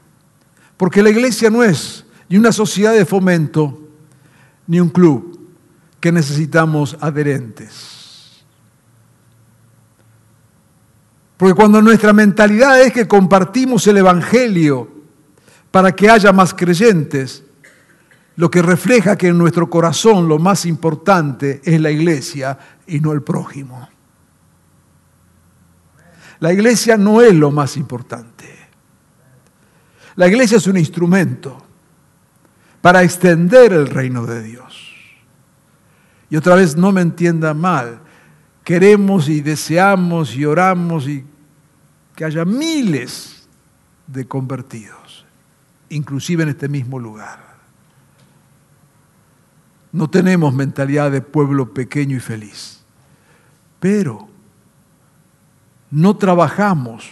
Porque 0.78 1.02
la 1.02 1.10
iglesia 1.10 1.50
no 1.50 1.62
es 1.62 2.06
ni 2.30 2.38
una 2.38 2.52
sociedad 2.52 2.94
de 2.94 3.04
fomento, 3.04 3.78
ni 4.66 4.80
un 4.80 4.88
club 4.88 5.38
que 6.00 6.10
necesitamos 6.10 6.96
adherentes. 6.98 8.42
Porque 11.36 11.52
cuando 11.52 11.82
nuestra 11.82 12.14
mentalidad 12.14 12.80
es 12.80 12.94
que 12.94 13.06
compartimos 13.06 13.86
el 13.86 13.98
Evangelio 13.98 14.90
para 15.70 15.92
que 15.92 16.08
haya 16.08 16.32
más 16.32 16.54
creyentes, 16.54 17.44
lo 18.36 18.50
que 18.50 18.62
refleja 18.62 19.18
que 19.18 19.28
en 19.28 19.36
nuestro 19.36 19.68
corazón 19.68 20.28
lo 20.28 20.38
más 20.38 20.64
importante 20.64 21.60
es 21.62 21.78
la 21.78 21.90
iglesia 21.90 22.58
y 22.86 23.00
no 23.00 23.12
el 23.12 23.20
prójimo. 23.20 23.91
La 26.42 26.52
iglesia 26.52 26.96
no 26.96 27.22
es 27.22 27.32
lo 27.32 27.52
más 27.52 27.76
importante. 27.76 28.52
La 30.16 30.26
iglesia 30.26 30.56
es 30.56 30.66
un 30.66 30.76
instrumento 30.76 31.56
para 32.80 33.04
extender 33.04 33.72
el 33.72 33.86
reino 33.86 34.26
de 34.26 34.42
Dios. 34.42 34.92
Y 36.28 36.34
otra 36.34 36.56
vez, 36.56 36.76
no 36.76 36.90
me 36.90 37.00
entienda 37.00 37.54
mal, 37.54 38.00
queremos 38.64 39.28
y 39.28 39.40
deseamos 39.40 40.34
y 40.34 40.44
oramos 40.44 41.06
y 41.06 41.24
que 42.16 42.24
haya 42.24 42.44
miles 42.44 43.48
de 44.08 44.26
convertidos, 44.26 45.24
inclusive 45.90 46.42
en 46.42 46.48
este 46.48 46.68
mismo 46.68 46.98
lugar. 46.98 47.38
No 49.92 50.10
tenemos 50.10 50.52
mentalidad 50.52 51.12
de 51.12 51.20
pueblo 51.20 51.72
pequeño 51.72 52.16
y 52.16 52.20
feliz, 52.20 52.82
pero 53.78 54.31
no 55.92 56.16
trabajamos 56.16 57.04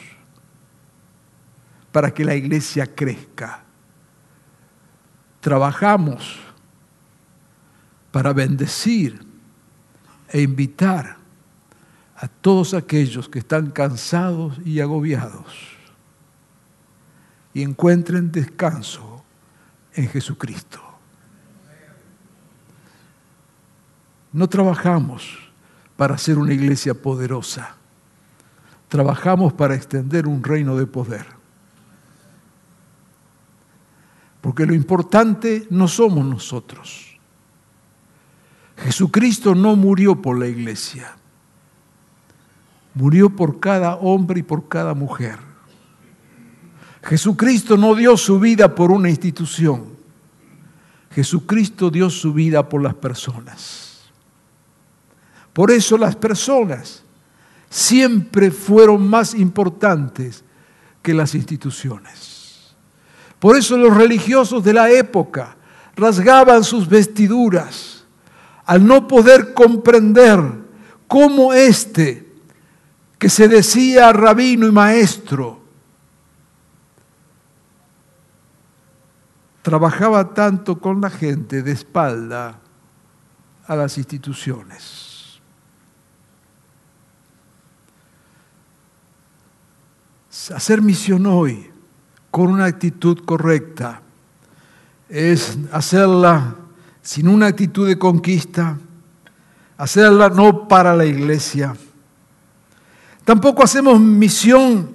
para 1.93 2.13
que 2.13 2.25
la 2.25 2.35
iglesia 2.35 2.87
crezca. 2.87 3.63
Trabajamos 5.41 6.41
para 8.11 8.33
bendecir 8.33 9.21
e 10.31 10.41
invitar 10.41 11.19
a 12.17 12.27
todos 12.27 12.73
aquellos 12.73 13.29
que 13.29 13.41
están 13.41 13.71
cansados 13.71 14.59
y 14.65 14.81
agobiados. 14.81 15.77
Y 17.53 17.63
encuentren 17.63 18.33
descanso 18.33 19.23
en 19.93 20.09
Jesucristo. 20.09 20.81
No 24.33 24.49
trabajamos 24.49 25.39
para 25.99 26.17
ser 26.17 26.39
una 26.39 26.55
iglesia 26.55 26.95
poderosa, 26.95 27.77
trabajamos 28.91 29.53
para 29.53 29.77
extender 29.77 30.27
un 30.27 30.43
reino 30.43 30.77
de 30.77 30.85
poder. 30.85 31.25
Porque 34.41 34.67
lo 34.67 34.75
importante 34.75 35.67
no 35.71 35.87
somos 35.87 36.27
nosotros. 36.27 37.17
Jesucristo 38.77 39.55
no 39.55 39.77
murió 39.77 40.21
por 40.21 40.39
la 40.39 40.49
iglesia, 40.49 41.15
murió 42.95 43.31
por 43.31 43.61
cada 43.61 43.95
hombre 43.97 44.41
y 44.41 44.43
por 44.43 44.69
cada 44.69 44.95
mujer. 44.95 45.39
Jesucristo 47.03 47.77
no 47.77 47.95
dio 47.95 48.17
su 48.17 48.41
vida 48.41 48.75
por 48.75 48.91
una 48.91 49.09
institución, 49.09 49.85
Jesucristo 51.13 51.91
dio 51.91 52.11
su 52.11 52.33
vida 52.33 52.69
por 52.69 52.83
las 52.83 52.95
personas. 52.95 54.11
Por 55.53 55.71
eso 55.71 55.97
las 55.99 56.17
personas 56.17 57.05
siempre 57.71 58.51
fueron 58.51 59.09
más 59.09 59.33
importantes 59.33 60.45
que 61.01 61.15
las 61.15 61.35
instituciones. 61.35 62.75
Por 63.39 63.57
eso 63.57 63.79
los 63.79 63.97
religiosos 63.97 64.63
de 64.63 64.75
la 64.75 64.91
época 64.91 65.57
rasgaban 65.97 66.65
sus 66.65 66.89
vestiduras 66.89 68.05
al 68.67 68.87
no 68.87 69.09
poder 69.09 69.55
comprender 69.55 70.41
cómo 71.07 71.53
éste, 71.55 72.29
que 73.19 73.29
se 73.29 73.49
decía 73.49 74.13
rabino 74.13 74.67
y 74.67 74.73
maestro, 74.73 75.61
trabajaba 79.63 80.33
tanto 80.33 80.81
con 80.81 81.01
la 81.01 81.11
gente 81.11 81.63
de 81.63 81.73
espalda 81.73 82.59
a 83.67 83.77
las 83.77 83.99
instituciones. 83.99 85.10
Hacer 90.49 90.81
misión 90.81 91.27
hoy 91.27 91.71
con 92.31 92.51
una 92.51 92.65
actitud 92.65 93.19
correcta 93.25 94.01
es 95.09 95.59
hacerla 95.71 96.57
sin 97.03 97.29
una 97.29 97.47
actitud 97.47 97.87
de 97.87 97.99
conquista, 97.99 98.79
hacerla 99.77 100.31
no 100.31 100.67
para 100.67 100.97
la 100.97 101.05
iglesia. 101.05 101.77
Tampoco 103.25 103.63
hacemos 103.63 104.01
misión 104.01 104.95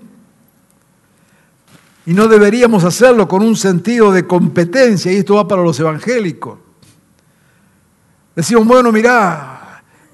y 2.05 2.13
no 2.13 2.27
deberíamos 2.27 2.83
hacerlo 2.83 3.27
con 3.27 3.43
un 3.43 3.55
sentido 3.55 4.11
de 4.11 4.25
competencia, 4.25 5.11
y 5.11 5.17
esto 5.17 5.35
va 5.35 5.47
para 5.47 5.63
los 5.63 5.79
evangélicos. 5.79 6.59
Decimos, 8.35 8.65
bueno, 8.65 8.91
mirá, 8.91 9.54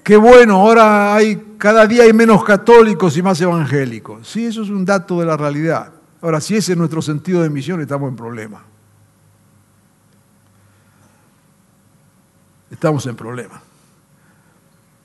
qué 0.02 0.16
bueno, 0.16 0.56
ahora 0.56 1.14
hay, 1.14 1.54
cada 1.58 1.86
día 1.86 2.04
hay 2.04 2.12
menos 2.12 2.44
católicos 2.44 3.16
y 3.16 3.22
más 3.22 3.40
evangélicos. 3.40 4.28
Sí, 4.28 4.46
eso 4.46 4.62
es 4.62 4.70
un 4.70 4.84
dato 4.84 5.20
de 5.20 5.26
la 5.26 5.36
realidad. 5.36 5.92
Ahora, 6.20 6.40
si 6.40 6.56
ese 6.56 6.72
es 6.72 6.78
nuestro 6.78 7.02
sentido 7.02 7.42
de 7.42 7.50
misión, 7.50 7.80
estamos 7.80 8.08
en 8.08 8.16
problema. 8.16 8.62
Estamos 12.70 13.06
en 13.06 13.16
problema. 13.16 13.62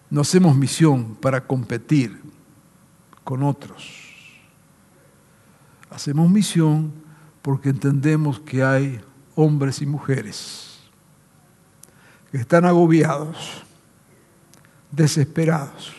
No 0.09 0.21
hacemos 0.21 0.55
misión 0.55 1.15
para 1.15 1.45
competir 1.45 2.21
con 3.23 3.43
otros. 3.43 4.07
Hacemos 5.89 6.29
misión 6.29 6.93
porque 7.41 7.69
entendemos 7.69 8.39
que 8.39 8.63
hay 8.63 9.01
hombres 9.35 9.81
y 9.81 9.85
mujeres 9.85 10.79
que 12.31 12.37
están 12.37 12.65
agobiados, 12.65 13.63
desesperados 14.91 15.93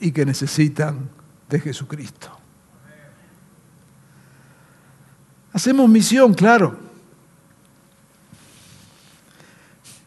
y 0.00 0.12
que 0.12 0.24
necesitan 0.24 1.08
de 1.48 1.60
Jesucristo. 1.60 2.30
Hacemos 5.52 5.88
misión, 5.88 6.34
claro, 6.34 6.78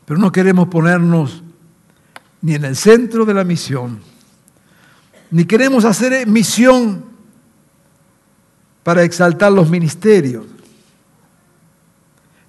pero 0.05 0.19
no 0.19 0.31
queremos 0.31 0.67
ponernos 0.67 1.43
ni 2.41 2.55
en 2.55 2.65
el 2.65 2.75
centro 2.75 3.25
de 3.25 3.33
la 3.33 3.43
misión, 3.43 3.99
ni 5.29 5.45
queremos 5.45 5.85
hacer 5.85 6.27
misión 6.27 7.05
para 8.83 9.03
exaltar 9.03 9.51
los 9.51 9.69
ministerios, 9.69 10.45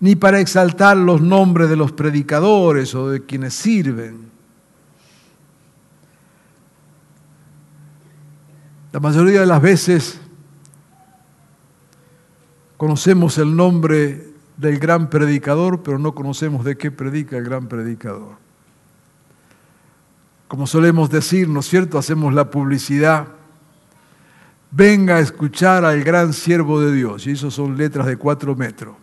ni 0.01 0.17
para 0.17 0.41
exaltar 0.41 0.97
los 0.97 1.21
nombres 1.21 1.69
de 1.69 1.77
los 1.77 1.93
predicadores 1.93 2.95
o 2.95 3.11
de 3.11 3.25
quienes 3.25 3.55
sirven. 3.55 4.32
La 8.93 9.01
mayoría 9.01 9.41
de 9.41 9.47
las 9.47 9.61
veces 9.61 10.21
conocemos 12.77 13.39
el 13.39 13.57
nombre 13.57 14.33
del 14.57 14.79
gran 14.79 15.09
predicador, 15.09 15.83
pero 15.83 15.99
no 15.99 16.15
conocemos 16.15 16.65
de 16.65 16.77
qué 16.77 16.91
predica 16.91 17.37
el 17.37 17.45
gran 17.45 17.69
predicador. 17.69 18.37
Como 20.47 20.67
solemos 20.67 21.09
decir, 21.09 21.49
¿no 21.49 21.61
es 21.61 21.67
cierto? 21.67 21.99
Hacemos 21.99 22.35
la 22.35 22.51
publicidad 22.51 23.27
venga 24.73 25.17
a 25.17 25.21
escuchar 25.21 25.85
al 25.85 26.03
gran 26.03 26.33
siervo 26.33 26.81
de 26.81 26.93
Dios. 26.93 27.27
Y 27.27 27.33
eso 27.33 27.51
son 27.51 27.77
letras 27.77 28.07
de 28.07 28.17
cuatro 28.17 28.57
metros, 28.57 28.97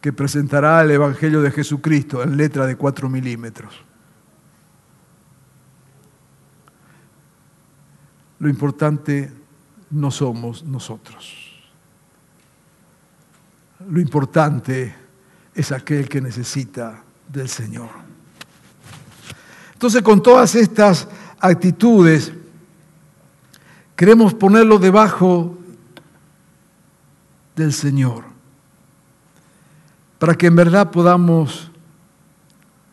que 0.00 0.12
presentará 0.12 0.82
el 0.82 0.92
Evangelio 0.92 1.42
de 1.42 1.50
Jesucristo 1.50 2.22
en 2.22 2.36
letra 2.36 2.66
de 2.66 2.76
cuatro 2.76 3.08
milímetros. 3.08 3.74
Lo 8.42 8.48
importante 8.48 9.32
no 9.90 10.10
somos 10.10 10.64
nosotros. 10.64 11.62
Lo 13.88 14.00
importante 14.00 14.94
es 15.54 15.70
aquel 15.70 16.08
que 16.08 16.20
necesita 16.20 17.02
del 17.28 17.48
Señor. 17.48 17.88
Entonces, 19.72 20.02
con 20.02 20.22
todas 20.22 20.54
estas 20.54 21.08
actitudes, 21.40 22.32
Queremos 24.02 24.34
ponerlo 24.34 24.80
debajo 24.80 25.56
del 27.54 27.72
Señor, 27.72 28.24
para 30.18 30.34
que 30.34 30.48
en 30.48 30.56
verdad 30.56 30.90
podamos 30.90 31.70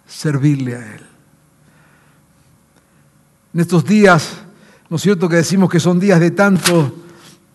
servirle 0.05 0.75
a 0.75 0.95
Él. 0.95 1.01
En 3.55 3.59
estos 3.61 3.83
días, 3.85 4.43
¿no 4.89 4.95
es 4.95 5.01
cierto 5.01 5.29
que 5.29 5.37
decimos 5.37 5.69
que 5.69 5.79
son 5.79 5.99
días 5.99 6.19
de 6.19 6.31
tanto 6.31 6.93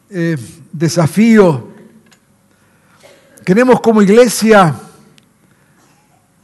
eh, 0.08 0.36
desafío? 0.72 1.68
Queremos 3.44 3.80
como 3.80 4.00
iglesia 4.02 4.74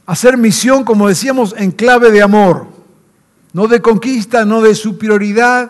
hacer 0.05 0.37
misión, 0.37 0.83
como 0.83 1.07
decíamos, 1.07 1.55
en 1.57 1.71
clave 1.71 2.11
de 2.11 2.21
amor, 2.21 2.67
no 3.53 3.67
de 3.67 3.81
conquista, 3.81 4.43
no 4.43 4.61
de 4.61 4.75
superioridad, 4.75 5.69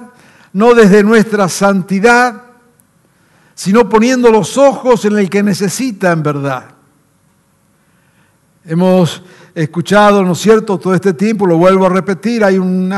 no 0.53 0.73
desde 0.73 1.03
nuestra 1.03 1.47
santidad, 1.47 2.43
sino 3.53 3.87
poniendo 3.87 4.31
los 4.31 4.57
ojos 4.57 5.05
en 5.05 5.17
el 5.19 5.29
que 5.29 5.43
necesita 5.43 6.11
en 6.11 6.23
verdad. 6.23 6.65
Hemos 8.65 9.21
escuchado, 9.55 10.23
¿no 10.23 10.33
es 10.33 10.39
cierto?, 10.39 10.77
todo 10.77 10.93
este 10.93 11.13
tiempo, 11.13 11.45
lo 11.45 11.57
vuelvo 11.57 11.85
a 11.85 11.89
repetir, 11.89 12.43
hay 12.43 12.57
un 12.57 12.91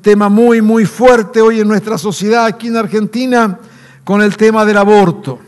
tema 0.00 0.28
muy, 0.28 0.62
muy 0.62 0.84
fuerte 0.84 1.40
hoy 1.40 1.60
en 1.60 1.68
nuestra 1.68 1.98
sociedad 1.98 2.46
aquí 2.46 2.68
en 2.68 2.76
Argentina 2.76 3.58
con 4.04 4.22
el 4.22 4.36
tema 4.36 4.64
del 4.64 4.78
aborto. 4.78 5.38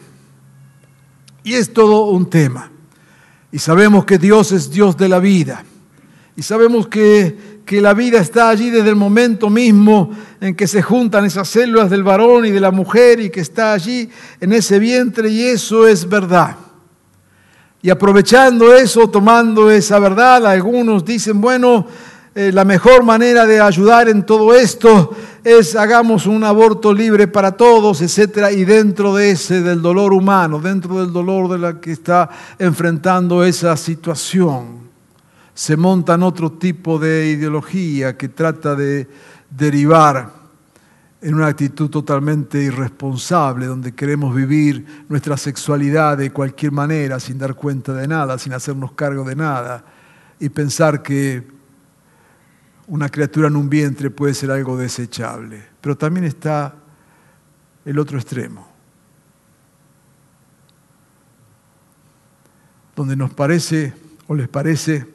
Y 1.45 1.55
es 1.55 1.73
todo 1.73 2.07
un 2.07 2.29
tema. 2.29 2.71
Y 3.51 3.59
sabemos 3.59 4.05
que 4.05 4.19
Dios 4.19 4.53
es 4.53 4.71
Dios 4.71 4.97
de 4.97 5.09
la 5.09 5.19
vida. 5.19 5.65
Y 6.37 6.43
sabemos 6.43 6.87
que 6.87 7.53
que 7.65 7.81
la 7.81 7.95
vida 7.95 8.21
está 8.21 8.49
allí 8.49 8.71
desde 8.71 8.91
el 8.91 8.97
momento 8.97 9.49
mismo 9.49 10.11
en 10.41 10.55
que 10.55 10.67
se 10.67 10.83
juntan 10.83 11.25
esas 11.25 11.49
células 11.49 11.91
del 11.91 12.03
varón 12.03 12.45
y 12.45 12.51
de 12.51 12.61
la 12.61 12.71
mujer 12.71 13.21
y 13.21 13.31
que 13.31 13.41
está 13.41 13.73
allí 13.73 14.09
en 14.41 14.53
ese 14.53 14.79
vientre 14.79 15.29
y 15.29 15.43
eso 15.45 15.87
es 15.87 16.09
verdad. 16.09 16.57
Y 17.83 17.91
aprovechando 17.91 18.73
eso, 18.75 19.09
tomando 19.11 19.71
esa 19.71 19.99
verdad, 19.99 20.47
algunos 20.47 21.05
dicen, 21.05 21.41
bueno, 21.41 21.87
eh, 22.35 22.51
la 22.53 22.65
mejor 22.65 23.03
manera 23.03 23.45
de 23.45 23.61
ayudar 23.61 24.09
en 24.09 24.25
todo 24.25 24.55
esto 24.55 25.15
es 25.45 25.77
hagamos 25.77 26.27
un 26.27 26.45
aborto 26.45 26.95
libre 26.95 27.29
para 27.29 27.53
todos, 27.53 28.01
etcétera, 28.01 28.53
y 28.53 28.65
dentro 28.65 29.15
de 29.15 29.33
ese 29.33 29.61
del 29.61 29.83
dolor 29.83 30.13
humano, 30.13 30.61
dentro 30.61 31.01
del 31.01 31.13
dolor 31.13 31.51
de 31.51 31.59
la 31.59 31.81
que 31.81 31.93
está 31.93 32.31
enfrentando 32.59 33.45
esa 33.45 33.77
situación 33.77 34.83
se 35.55 35.77
montan 35.77 36.23
otro 36.23 36.53
tipo 36.53 36.99
de 36.99 37.29
ideología 37.29 38.17
que 38.17 38.29
trata 38.29 38.75
de 38.75 39.07
derivar 39.51 40.42
en 41.23 41.35
una 41.35 41.47
actitud 41.47 41.89
totalmente 41.89 42.61
irresponsable, 42.61 43.67
donde 43.67 43.95
queremos 43.95 44.35
vivir 44.35 45.05
nuestra 45.09 45.37
sexualidad 45.37 46.19
de 46.19 46.33
cualquier 46.33 46.73
manera, 46.73 47.21
sin 47.21 47.39
dar 47.39 47.55
cuenta 47.55 47.95
de 47.95 48.09
nada, 48.09 48.39
sin 48.39 48.53
hacernos 48.53 48.93
cargo 48.93 49.25
de 49.25 49.37
nada, 49.37 49.85
y 50.41 50.49
pensar 50.49 51.03
que 51.03 51.47
una 52.89 53.09
criatura 53.09 53.49
en 53.49 53.57
un 53.57 53.71
vientre 53.71 54.11
puede 54.11 54.35
ser 54.35 54.51
algo 54.51 54.77
desechable. 54.77 55.63
Pero 55.81 55.97
también 55.97 56.27
está 56.27 56.75
el 57.85 57.99
otro 57.99 58.19
extremo. 58.19 58.73
donde 62.95 63.17
nos 63.17 63.33
parece 63.33 63.95
o 64.27 64.35
les 64.35 64.49
parece 64.49 65.07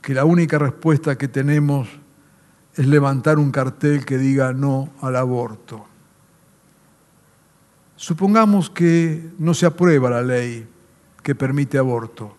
que 0.00 0.14
la 0.14 0.24
única 0.24 0.58
respuesta 0.58 1.16
que 1.16 1.28
tenemos 1.28 1.88
es 2.74 2.86
levantar 2.86 3.38
un 3.38 3.50
cartel 3.50 4.04
que 4.04 4.18
diga 4.18 4.52
no 4.52 4.90
al 5.00 5.16
aborto. 5.16 5.86
Supongamos 7.96 8.70
que 8.70 9.30
no 9.38 9.54
se 9.54 9.66
aprueba 9.66 10.10
la 10.10 10.22
ley 10.22 10.68
que 11.22 11.34
permite 11.34 11.78
aborto. 11.78 12.36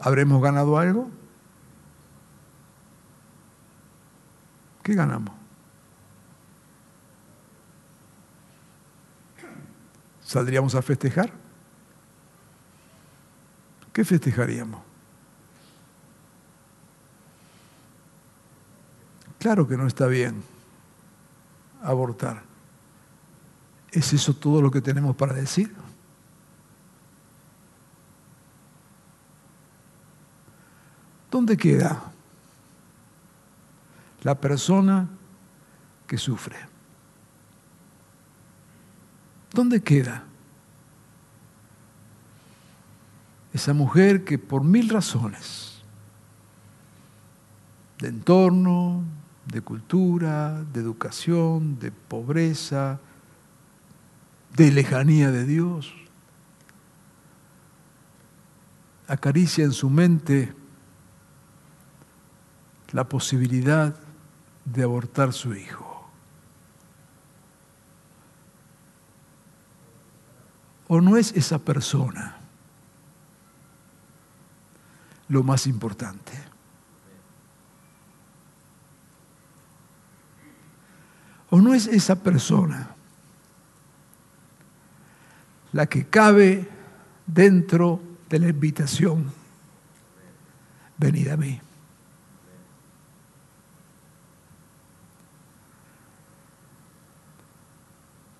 ¿Habremos 0.00 0.42
ganado 0.42 0.78
algo? 0.78 1.10
¿Qué 4.82 4.94
ganamos? 4.94 5.34
¿Saldríamos 10.22 10.74
a 10.74 10.82
festejar? 10.82 11.32
¿Qué 13.92 14.04
festejaríamos? 14.04 14.85
Claro 19.38 19.66
que 19.68 19.76
no 19.76 19.86
está 19.86 20.06
bien 20.06 20.42
abortar. 21.82 22.42
¿Es 23.90 24.12
eso 24.12 24.34
todo 24.34 24.60
lo 24.60 24.70
que 24.70 24.80
tenemos 24.80 25.14
para 25.16 25.34
decir? 25.34 25.74
¿Dónde 31.30 31.56
queda 31.56 32.02
la 34.22 34.34
persona 34.40 35.08
que 36.06 36.18
sufre? 36.18 36.56
¿Dónde 39.52 39.82
queda 39.82 40.24
esa 43.52 43.72
mujer 43.72 44.24
que 44.24 44.38
por 44.38 44.62
mil 44.62 44.88
razones, 44.90 45.82
de 47.98 48.08
entorno, 48.08 49.02
de 49.46 49.60
cultura, 49.60 50.62
de 50.72 50.80
educación, 50.80 51.78
de 51.78 51.92
pobreza, 51.92 53.00
de 54.56 54.72
lejanía 54.72 55.30
de 55.30 55.44
Dios, 55.44 55.94
acaricia 59.06 59.64
en 59.64 59.72
su 59.72 59.88
mente 59.88 60.52
la 62.92 63.08
posibilidad 63.08 63.94
de 64.64 64.82
abortar 64.82 65.32
su 65.32 65.54
hijo. 65.54 66.10
¿O 70.88 71.00
no 71.00 71.16
es 71.16 71.32
esa 71.32 71.58
persona 71.58 72.38
lo 75.28 75.42
más 75.42 75.66
importante? 75.66 76.55
¿O 81.56 81.60
no 81.62 81.72
es 81.72 81.86
esa 81.86 82.16
persona 82.16 82.94
la 85.72 85.86
que 85.86 86.04
cabe 86.04 86.68
dentro 87.26 87.98
de 88.28 88.38
la 88.40 88.48
invitación? 88.48 89.32
Venid 90.98 91.28
a 91.28 91.38
mí. 91.38 91.58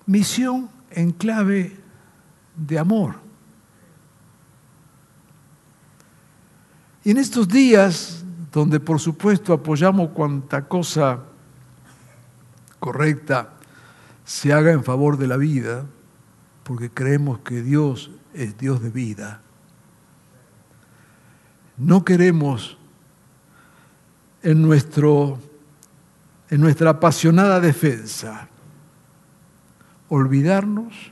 Misión 0.05 0.69
en 0.91 1.09
clave 1.09 1.75
de 2.55 2.77
amor. 2.77 3.15
Y 7.03 7.09
en 7.09 7.17
estos 7.17 7.47
días, 7.47 8.23
donde 8.51 8.79
por 8.79 8.99
supuesto 8.99 9.53
apoyamos 9.53 10.11
cuanta 10.11 10.67
cosa 10.67 11.26
correcta 12.87 13.49
se 14.23 14.53
haga 14.53 14.71
en 14.71 14.81
favor 14.81 15.17
de 15.17 15.27
la 15.27 15.35
vida, 15.35 15.85
porque 16.63 16.89
creemos 16.89 17.39
que 17.39 17.61
Dios 17.61 18.11
es 18.33 18.57
Dios 18.57 18.81
de 18.81 18.89
vida, 18.89 19.41
no 21.75 22.05
queremos 22.05 22.77
en, 24.41 24.61
nuestro, 24.61 25.37
en 26.49 26.61
nuestra 26.61 26.91
apasionada 26.91 27.59
defensa 27.59 28.47
olvidarnos 30.07 31.11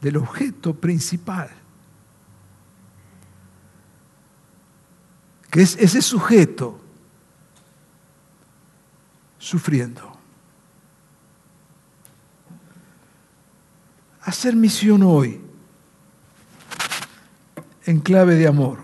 del 0.00 0.16
objeto 0.16 0.74
principal, 0.74 1.50
que 5.50 5.62
es 5.62 5.76
ese 5.76 6.00
sujeto 6.00 6.79
sufriendo. 9.40 10.12
Hacer 14.20 14.54
misión 14.54 15.02
hoy 15.02 15.40
en 17.86 17.98
clave 17.98 18.36
de 18.36 18.46
amor. 18.46 18.78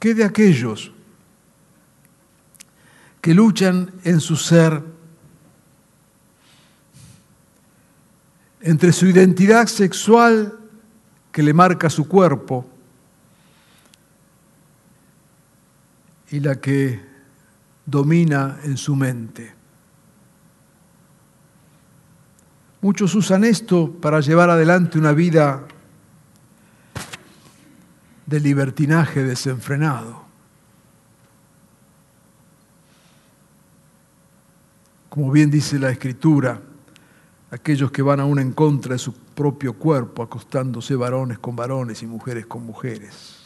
¿Qué 0.00 0.14
de 0.14 0.24
aquellos 0.24 0.92
que 3.20 3.34
luchan 3.34 3.92
en 4.04 4.20
su 4.20 4.36
ser 4.36 4.97
entre 8.60 8.92
su 8.92 9.06
identidad 9.06 9.66
sexual 9.66 10.58
que 11.30 11.42
le 11.42 11.52
marca 11.52 11.88
su 11.88 12.08
cuerpo 12.08 12.66
y 16.30 16.40
la 16.40 16.60
que 16.60 17.00
domina 17.86 18.58
en 18.64 18.76
su 18.76 18.94
mente. 18.96 19.54
Muchos 22.80 23.14
usan 23.14 23.44
esto 23.44 23.90
para 24.00 24.20
llevar 24.20 24.50
adelante 24.50 24.98
una 24.98 25.12
vida 25.12 25.66
de 28.26 28.40
libertinaje 28.40 29.24
desenfrenado. 29.24 30.22
Como 35.08 35.32
bien 35.32 35.50
dice 35.50 35.78
la 35.78 35.90
Escritura, 35.90 36.60
aquellos 37.50 37.90
que 37.90 38.02
van 38.02 38.20
aún 38.20 38.38
en 38.38 38.52
contra 38.52 38.92
de 38.92 38.98
su 38.98 39.14
propio 39.14 39.74
cuerpo, 39.74 40.22
acostándose 40.22 40.94
varones 40.96 41.38
con 41.38 41.56
varones 41.56 42.02
y 42.02 42.06
mujeres 42.06 42.46
con 42.46 42.64
mujeres. 42.64 43.36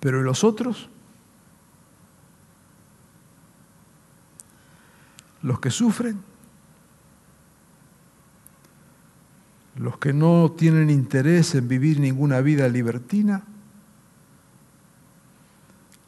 Pero 0.00 0.20
¿y 0.20 0.24
los 0.24 0.44
otros? 0.44 0.88
Los 5.42 5.60
que 5.60 5.70
sufren, 5.70 6.22
los 9.76 9.98
que 9.98 10.12
no 10.12 10.52
tienen 10.56 10.90
interés 10.90 11.54
en 11.54 11.68
vivir 11.68 12.00
ninguna 12.00 12.40
vida 12.40 12.68
libertina, 12.68 13.44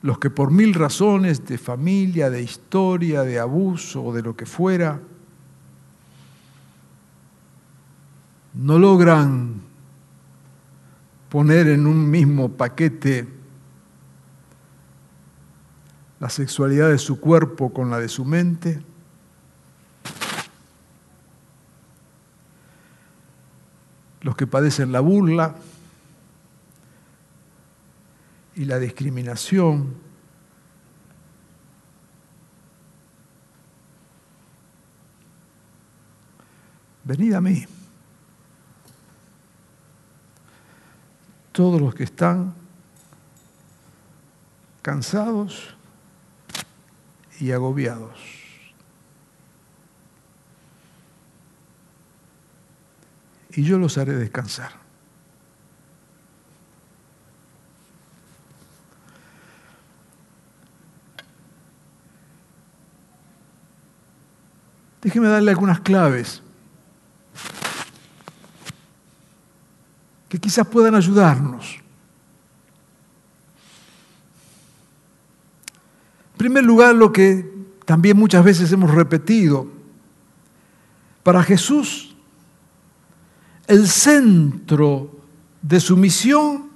los 0.02 0.18
que 0.18 0.30
por 0.30 0.50
mil 0.50 0.74
razones 0.74 1.46
de 1.46 1.58
familia, 1.58 2.28
de 2.28 2.42
historia, 2.42 3.22
de 3.22 3.38
abuso 3.38 4.02
o 4.02 4.12
de 4.12 4.22
lo 4.22 4.36
que 4.36 4.46
fuera, 4.46 5.00
no 8.54 8.78
logran 8.78 9.62
poner 11.28 11.68
en 11.68 11.86
un 11.86 12.10
mismo 12.10 12.50
paquete 12.50 13.26
la 16.18 16.28
sexualidad 16.28 16.90
de 16.90 16.98
su 16.98 17.18
cuerpo 17.18 17.72
con 17.72 17.90
la 17.90 17.98
de 17.98 18.08
su 18.08 18.24
mente, 18.24 18.82
los 24.20 24.36
que 24.36 24.46
padecen 24.46 24.92
la 24.92 25.00
burla, 25.00 25.54
y 28.54 28.64
la 28.64 28.78
discriminación. 28.78 29.94
Venid 37.04 37.34
a 37.34 37.40
mí. 37.40 37.64
Todos 41.52 41.80
los 41.80 41.94
que 41.94 42.04
están 42.04 42.54
cansados 44.82 45.74
y 47.40 47.52
agobiados. 47.52 48.42
y 53.54 53.64
yo 53.64 53.78
los 53.78 53.98
haré 53.98 54.14
descansar. 54.14 54.81
Déjeme 65.12 65.28
darle 65.28 65.50
algunas 65.50 65.78
claves 65.78 66.40
que 70.30 70.38
quizás 70.38 70.66
puedan 70.66 70.94
ayudarnos. 70.94 71.80
En 76.32 76.38
primer 76.38 76.64
lugar, 76.64 76.94
lo 76.94 77.12
que 77.12 77.46
también 77.84 78.16
muchas 78.16 78.42
veces 78.42 78.72
hemos 78.72 78.90
repetido, 78.90 79.66
para 81.22 81.42
Jesús, 81.42 82.16
el 83.66 83.88
centro 83.88 85.10
de 85.60 85.78
su 85.80 85.94
misión 85.94 86.70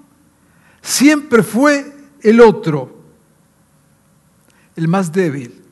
siempre 0.82 1.42
fue 1.42 1.90
el 2.20 2.42
otro, 2.42 3.00
el 4.76 4.88
más 4.88 5.10
débil, 5.10 5.64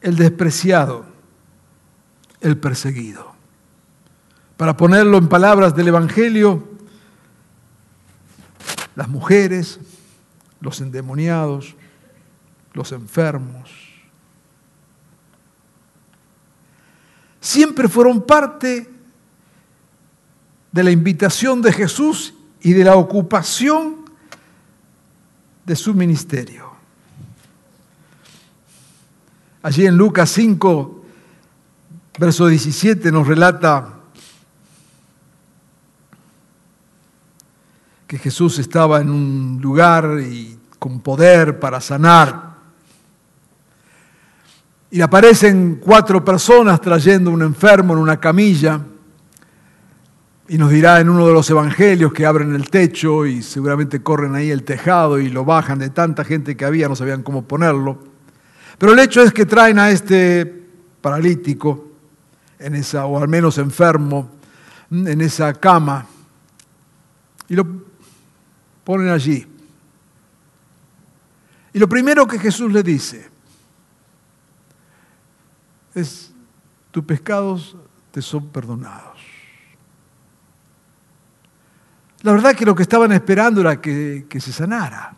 el 0.00 0.16
despreciado 0.16 1.14
el 2.46 2.58
perseguido. 2.58 3.34
Para 4.56 4.76
ponerlo 4.76 5.18
en 5.18 5.28
palabras 5.28 5.74
del 5.74 5.88
Evangelio, 5.88 6.62
las 8.94 9.08
mujeres, 9.08 9.80
los 10.60 10.80
endemoniados, 10.80 11.74
los 12.72 12.92
enfermos, 12.92 13.70
siempre 17.40 17.88
fueron 17.88 18.22
parte 18.22 18.88
de 20.70 20.84
la 20.84 20.90
invitación 20.90 21.60
de 21.62 21.72
Jesús 21.72 22.34
y 22.60 22.72
de 22.72 22.84
la 22.84 22.96
ocupación 22.96 24.04
de 25.64 25.74
su 25.74 25.94
ministerio. 25.94 26.70
Allí 29.62 29.84
en 29.84 29.96
Lucas 29.96 30.30
5, 30.30 30.95
Verso 32.18 32.46
17 32.46 33.12
nos 33.12 33.26
relata 33.26 33.92
que 38.06 38.16
Jesús 38.16 38.58
estaba 38.58 39.02
en 39.02 39.10
un 39.10 39.58
lugar 39.60 40.20
y 40.20 40.58
con 40.78 41.00
poder 41.00 41.60
para 41.60 41.78
sanar. 41.78 42.56
Y 44.90 45.02
aparecen 45.02 45.78
cuatro 45.82 46.24
personas 46.24 46.80
trayendo 46.80 47.30
un 47.30 47.42
enfermo 47.42 47.92
en 47.92 47.98
una 47.98 48.18
camilla. 48.18 48.80
Y 50.48 50.56
nos 50.56 50.70
dirá 50.70 51.00
en 51.00 51.10
uno 51.10 51.26
de 51.26 51.34
los 51.34 51.50
evangelios 51.50 52.14
que 52.14 52.24
abren 52.24 52.54
el 52.54 52.70
techo 52.70 53.26
y 53.26 53.42
seguramente 53.42 54.02
corren 54.02 54.34
ahí 54.36 54.50
el 54.50 54.62
tejado 54.62 55.18
y 55.18 55.28
lo 55.28 55.44
bajan 55.44 55.80
de 55.80 55.90
tanta 55.90 56.24
gente 56.24 56.56
que 56.56 56.64
había, 56.64 56.88
no 56.88 56.96
sabían 56.96 57.22
cómo 57.22 57.42
ponerlo. 57.42 57.98
Pero 58.78 58.94
el 58.94 58.98
hecho 59.00 59.20
es 59.20 59.34
que 59.34 59.44
traen 59.44 59.78
a 59.78 59.90
este 59.90 60.46
paralítico 61.02 61.85
en 62.58 62.74
esa, 62.74 63.06
o 63.06 63.20
al 63.20 63.28
menos 63.28 63.58
enfermo, 63.58 64.30
en 64.90 65.20
esa 65.20 65.52
cama, 65.54 66.06
y 67.48 67.54
lo 67.54 67.66
ponen 68.84 69.08
allí. 69.08 69.46
Y 71.72 71.78
lo 71.78 71.88
primero 71.88 72.26
que 72.26 72.38
Jesús 72.38 72.72
le 72.72 72.82
dice 72.82 73.28
es, 75.94 76.32
tus 76.90 77.04
pescados 77.04 77.76
te 78.10 78.22
son 78.22 78.48
perdonados. 78.48 79.18
La 82.22 82.32
verdad 82.32 82.54
que 82.54 82.64
lo 82.64 82.74
que 82.74 82.82
estaban 82.82 83.12
esperando 83.12 83.60
era 83.60 83.80
que, 83.80 84.26
que 84.28 84.40
se 84.40 84.52
sanara. 84.52 85.14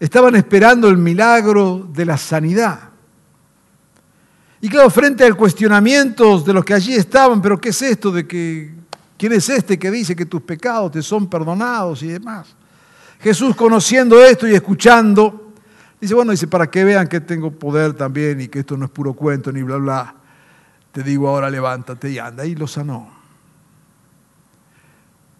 Estaban 0.00 0.34
esperando 0.36 0.88
el 0.88 0.96
milagro 0.96 1.88
de 1.92 2.04
la 2.04 2.16
sanidad. 2.16 2.87
Y 4.60 4.68
claro, 4.68 4.90
frente 4.90 5.24
al 5.24 5.36
cuestionamiento 5.36 6.40
de 6.40 6.52
los 6.52 6.64
que 6.64 6.74
allí 6.74 6.94
estaban, 6.94 7.40
pero 7.40 7.60
¿qué 7.60 7.68
es 7.68 7.80
esto 7.82 8.10
de 8.10 8.26
que, 8.26 8.74
quién 9.16 9.32
es 9.32 9.48
este 9.48 9.78
que 9.78 9.90
dice 9.90 10.16
que 10.16 10.26
tus 10.26 10.42
pecados 10.42 10.92
te 10.92 11.02
son 11.02 11.28
perdonados 11.28 12.02
y 12.02 12.08
demás? 12.08 12.48
Jesús 13.20 13.54
conociendo 13.54 14.22
esto 14.24 14.48
y 14.48 14.54
escuchando, 14.54 15.52
dice, 16.00 16.14
bueno, 16.14 16.32
dice, 16.32 16.46
para 16.46 16.68
que 16.68 16.84
vean 16.84 17.06
que 17.06 17.20
tengo 17.20 17.50
poder 17.50 17.92
también 17.94 18.40
y 18.40 18.48
que 18.48 18.60
esto 18.60 18.76
no 18.76 18.86
es 18.86 18.90
puro 18.90 19.12
cuento 19.14 19.52
ni 19.52 19.62
bla, 19.62 19.76
bla, 19.76 20.14
te 20.92 21.02
digo 21.02 21.28
ahora 21.28 21.50
levántate 21.50 22.10
y 22.10 22.18
anda. 22.18 22.44
Y 22.44 22.54
lo 22.54 22.66
sanó. 22.66 23.18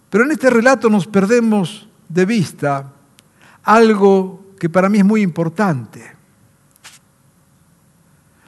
Pero 0.09 0.23
en 0.23 0.31
este 0.31 0.49
relato 0.49 0.89
nos 0.89 1.07
perdemos 1.07 1.87
de 2.07 2.25
vista 2.25 2.91
algo 3.63 4.53
que 4.59 4.69
para 4.69 4.89
mí 4.89 4.99
es 4.99 5.05
muy 5.05 5.21
importante. 5.21 6.18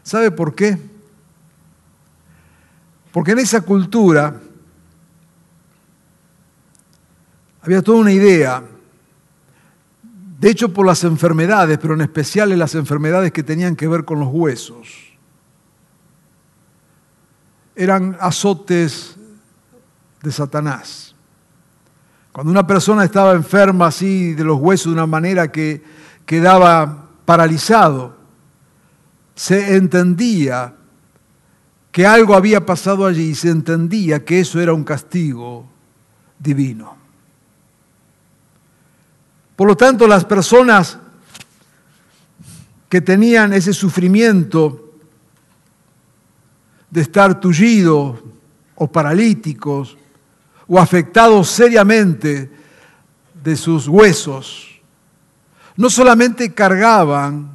¿Sabe 0.03 0.31
por 0.31 0.55
qué? 0.55 0.77
Porque 3.11 3.31
en 3.31 3.39
esa 3.39 3.61
cultura 3.61 4.39
había 7.61 7.81
toda 7.81 7.99
una 7.99 8.11
idea, 8.11 8.63
de 10.39 10.49
hecho 10.49 10.73
por 10.73 10.85
las 10.85 11.03
enfermedades, 11.03 11.77
pero 11.77 11.93
en 11.93 12.01
especial 12.01 12.57
las 12.57 12.73
enfermedades 12.75 13.31
que 13.31 13.43
tenían 13.43 13.75
que 13.75 13.87
ver 13.87 14.05
con 14.05 14.19
los 14.19 14.29
huesos. 14.31 14.87
Eran 17.75 18.17
azotes 18.19 19.15
de 20.21 20.31
Satanás. 20.31 21.15
Cuando 22.31 22.51
una 22.51 22.65
persona 22.65 23.03
estaba 23.03 23.33
enferma 23.33 23.87
así 23.87 24.33
de 24.33 24.43
los 24.43 24.59
huesos 24.59 24.87
de 24.87 24.93
una 24.93 25.05
manera 25.05 25.51
que 25.51 25.83
quedaba 26.25 27.09
paralizado, 27.25 28.20
se 29.41 29.75
entendía 29.75 30.71
que 31.91 32.05
algo 32.05 32.35
había 32.35 32.63
pasado 32.63 33.07
allí 33.07 33.29
y 33.29 33.35
se 33.35 33.49
entendía 33.49 34.23
que 34.23 34.41
eso 34.41 34.61
era 34.61 34.71
un 34.71 34.83
castigo 34.83 35.67
divino. 36.37 36.95
Por 39.55 39.67
lo 39.67 39.75
tanto, 39.75 40.05
las 40.05 40.25
personas 40.25 40.99
que 42.87 43.01
tenían 43.01 43.51
ese 43.53 43.73
sufrimiento 43.73 44.93
de 46.91 47.01
estar 47.01 47.39
tullidos 47.39 48.19
o 48.75 48.91
paralíticos 48.91 49.97
o 50.67 50.77
afectados 50.77 51.49
seriamente 51.49 52.51
de 53.43 53.55
sus 53.55 53.87
huesos, 53.87 54.79
no 55.77 55.89
solamente 55.89 56.53
cargaban 56.53 57.50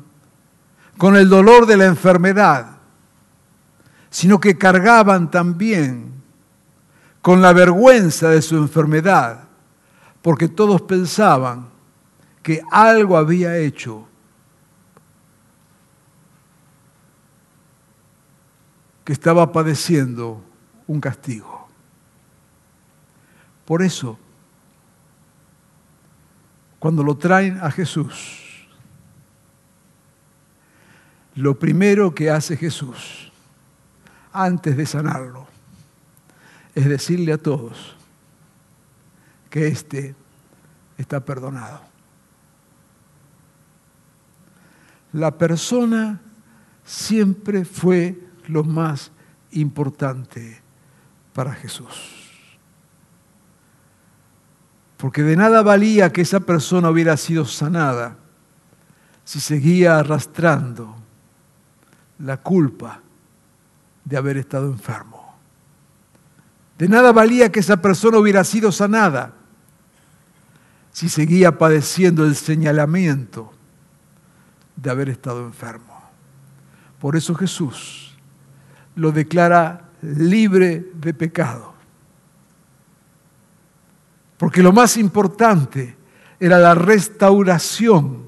con 0.98 1.16
el 1.16 1.28
dolor 1.28 1.66
de 1.66 1.76
la 1.76 1.86
enfermedad, 1.86 2.76
sino 4.10 4.40
que 4.40 4.56
cargaban 4.56 5.30
también 5.30 6.12
con 7.20 7.42
la 7.42 7.52
vergüenza 7.52 8.30
de 8.30 8.40
su 8.40 8.56
enfermedad, 8.56 9.44
porque 10.22 10.48
todos 10.48 10.82
pensaban 10.82 11.68
que 12.42 12.62
algo 12.70 13.16
había 13.16 13.56
hecho 13.56 14.06
que 19.04 19.12
estaba 19.12 19.52
padeciendo 19.52 20.42
un 20.86 21.00
castigo. 21.00 21.68
Por 23.64 23.82
eso, 23.82 24.18
cuando 26.78 27.02
lo 27.02 27.16
traen 27.16 27.58
a 27.60 27.70
Jesús, 27.70 28.45
lo 31.36 31.58
primero 31.58 32.14
que 32.14 32.30
hace 32.30 32.56
Jesús 32.56 33.30
antes 34.32 34.76
de 34.76 34.86
sanarlo 34.86 35.46
es 36.74 36.86
decirle 36.88 37.32
a 37.34 37.38
todos 37.38 37.94
que 39.50 39.68
éste 39.68 40.14
está 40.98 41.24
perdonado. 41.24 41.80
La 45.12 45.36
persona 45.36 46.20
siempre 46.84 47.64
fue 47.64 48.18
lo 48.46 48.64
más 48.64 49.10
importante 49.52 50.60
para 51.32 51.54
Jesús. 51.54 52.30
Porque 54.96 55.22
de 55.22 55.36
nada 55.36 55.62
valía 55.62 56.12
que 56.12 56.22
esa 56.22 56.40
persona 56.40 56.90
hubiera 56.90 57.16
sido 57.16 57.44
sanada 57.44 58.16
si 59.24 59.40
seguía 59.40 59.98
arrastrando 59.98 61.05
la 62.18 62.38
culpa 62.38 63.00
de 64.04 64.16
haber 64.16 64.36
estado 64.36 64.66
enfermo. 64.66 65.34
De 66.78 66.88
nada 66.88 67.12
valía 67.12 67.50
que 67.50 67.60
esa 67.60 67.78
persona 67.78 68.18
hubiera 68.18 68.44
sido 68.44 68.70
sanada 68.70 69.32
si 70.92 71.08
seguía 71.08 71.58
padeciendo 71.58 72.24
el 72.24 72.36
señalamiento 72.36 73.52
de 74.76 74.90
haber 74.90 75.08
estado 75.08 75.44
enfermo. 75.44 76.02
Por 76.98 77.16
eso 77.16 77.34
Jesús 77.34 78.16
lo 78.94 79.12
declara 79.12 79.90
libre 80.02 80.90
de 80.94 81.14
pecado. 81.14 81.74
Porque 84.38 84.62
lo 84.62 84.72
más 84.72 84.96
importante 84.96 85.96
era 86.38 86.58
la 86.58 86.74
restauración 86.74 88.25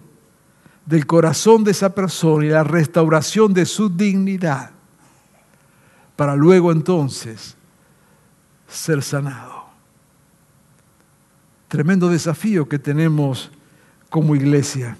del 0.89 1.05
corazón 1.05 1.65
de 1.65 1.73
esa 1.73 1.95
persona 1.95 2.47
y 2.47 2.49
la 2.49 2.65
restauración 2.65 3.53
de 3.53 3.67
su 3.67 3.91
dignidad, 3.91 4.71
para 6.17 6.35
luego 6.35 6.73
entonces 6.73 7.57
ser 8.67 9.03
sanado. 9.03 9.67
Tremendo 11.69 12.09
desafío 12.09 12.67
que 12.67 12.79
tenemos 12.79 13.51
como 14.09 14.35
iglesia. 14.35 14.97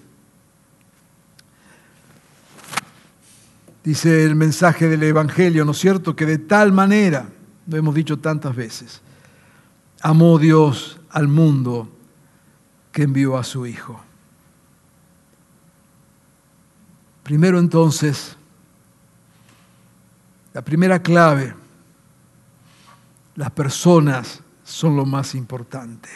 Dice 3.83 4.27
el 4.27 4.35
mensaje 4.35 4.89
del 4.89 5.03
Evangelio, 5.05 5.65
¿no 5.65 5.71
es 5.71 5.79
cierto? 5.79 6.15
Que 6.15 6.27
de 6.27 6.37
tal 6.37 6.71
manera, 6.71 7.31
lo 7.67 7.79
hemos 7.79 7.95
dicho 7.95 8.19
tantas 8.19 8.55
veces, 8.55 9.01
amó 10.03 10.39
Dios 10.39 11.01
al 11.09 11.29
mundo 11.29 11.89
que 12.93 13.05
envió 13.05 13.39
a 13.39 13.45
su 13.45 13.65
Hijo. 13.65 14.03
Primero 17.29 17.59
entonces, 17.59 18.35
la 20.55 20.63
primera 20.63 21.03
clave, 21.03 21.55
las 23.35 23.51
personas 23.51 24.43
son 24.65 24.97
lo 24.97 25.05
más 25.05 25.35
importante. 25.35 26.09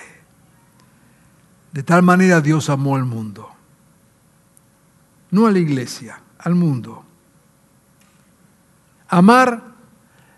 De 1.70 1.82
tal 1.82 2.02
manera 2.02 2.40
Dios 2.40 2.70
amó 2.70 2.96
al 2.96 3.04
mundo, 3.04 3.46
no 5.30 5.46
a 5.46 5.50
la 5.50 5.58
iglesia, 5.58 6.18
al 6.38 6.54
mundo. 6.54 7.04
Amar 9.06 9.64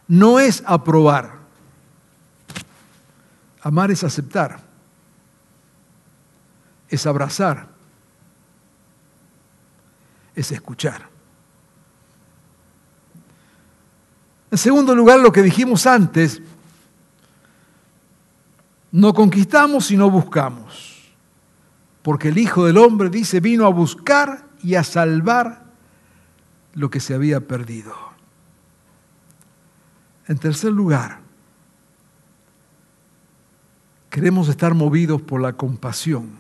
no 0.08 0.40
es 0.40 0.60
aprobar, 0.66 1.38
amar 3.62 3.92
es 3.92 4.02
aceptar, 4.02 4.58
es 6.88 7.06
abrazar 7.06 7.73
es 10.35 10.51
escuchar. 10.53 11.09
En 14.51 14.59
segundo 14.59 14.94
lugar, 14.94 15.18
lo 15.18 15.33
que 15.33 15.42
dijimos 15.42 15.87
antes, 15.87 16.40
no 18.92 19.12
conquistamos 19.12 19.87
sino 19.87 20.11
buscamos, 20.11 21.12
porque 22.03 22.29
el 22.29 22.38
Hijo 22.38 22.64
del 22.64 22.79
Hombre 22.79 23.11
dice 23.11 23.40
vino 23.40 23.66
a 23.66 23.70
buscar 23.70 24.47
y 24.62 24.77
a 24.77 24.85
salvar 24.85 25.64
lo 26.75 26.90
que 26.90 27.01
se 27.01 27.14
había 27.14 27.40
perdido. 27.40 27.94
En 30.29 30.38
tercer 30.38 30.73
lugar, 30.73 31.20
queremos 34.09 34.49
estar 34.49 34.75
movidos 34.75 35.20
por 35.20 35.40
la 35.40 35.55
compasión. 35.55 36.31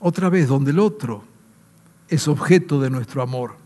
Otra 0.00 0.28
vez, 0.28 0.46
donde 0.46 0.70
el 0.70 0.78
otro 0.78 1.24
es 2.08 2.28
objeto 2.28 2.80
de 2.80 2.90
nuestro 2.90 3.22
amor. 3.22 3.56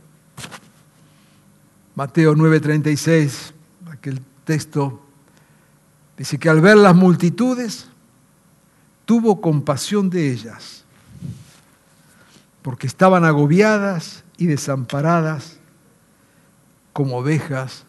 Mateo 1.94 2.35
9:36, 2.35 3.52
aquel 3.90 4.20
texto, 4.44 5.00
dice 6.16 6.38
que 6.38 6.48
al 6.48 6.61
ver 6.61 6.76
las 6.76 6.94
multitudes, 6.94 7.87
tuvo 9.05 9.40
compasión 9.40 10.09
de 10.11 10.33
ellas, 10.33 10.85
porque 12.62 12.87
estaban 12.87 13.24
agobiadas 13.24 14.24
y 14.38 14.46
desamparadas 14.46 15.59
como 16.92 17.18
ovejas 17.18 17.85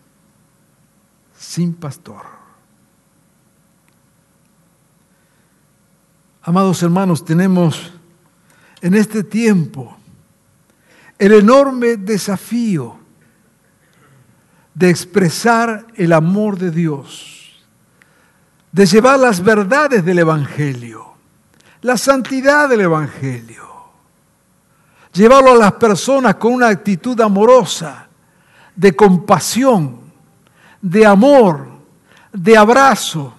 sin 1.38 1.74
pastor. 1.74 2.22
Amados 6.42 6.84
hermanos, 6.84 7.24
tenemos 7.24 7.94
en 8.82 8.96
este 8.96 9.24
tiempo 9.24 9.98
el 11.18 11.34
enorme 11.34 11.98
desafío 11.98 13.00
de 14.74 14.90
expresar 14.90 15.86
el 15.96 16.14
amor 16.14 16.58
de 16.58 16.72
Dios, 16.72 17.64
de 18.72 18.86
llevar 18.86 19.20
las 19.20 19.44
verdades 19.44 20.04
del 20.04 20.20
Evangelio, 20.20 21.14
la 21.82 21.98
santidad 21.98 22.68
del 22.70 22.82
Evangelio, 22.82 23.70
llevarlo 25.14 25.52
a 25.52 25.58
las 25.58 25.74
personas 25.74 26.36
con 26.36 26.54
una 26.54 26.70
actitud 26.70 27.20
amorosa, 27.22 28.08
de 28.76 28.96
compasión, 28.96 30.00
de 30.82 31.06
amor, 31.06 31.68
de 32.32 32.58
abrazo. 32.58 33.34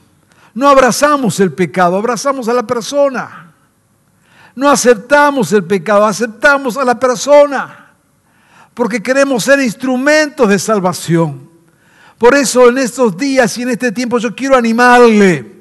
No 0.54 0.68
abrazamos 0.68 1.40
el 1.40 1.52
pecado, 1.52 1.96
abrazamos 1.96 2.48
a 2.48 2.54
la 2.54 2.64
persona. 2.64 3.43
No 4.54 4.70
aceptamos 4.70 5.52
el 5.52 5.64
pecado, 5.64 6.04
aceptamos 6.06 6.76
a 6.76 6.84
la 6.84 6.98
persona, 6.98 7.92
porque 8.72 9.02
queremos 9.02 9.44
ser 9.44 9.58
instrumentos 9.60 10.48
de 10.48 10.58
salvación. 10.58 11.48
Por 12.18 12.36
eso 12.36 12.68
en 12.68 12.78
estos 12.78 13.16
días 13.16 13.58
y 13.58 13.62
en 13.62 13.70
este 13.70 13.90
tiempo 13.90 14.18
yo 14.18 14.34
quiero 14.34 14.56
animarle 14.56 15.52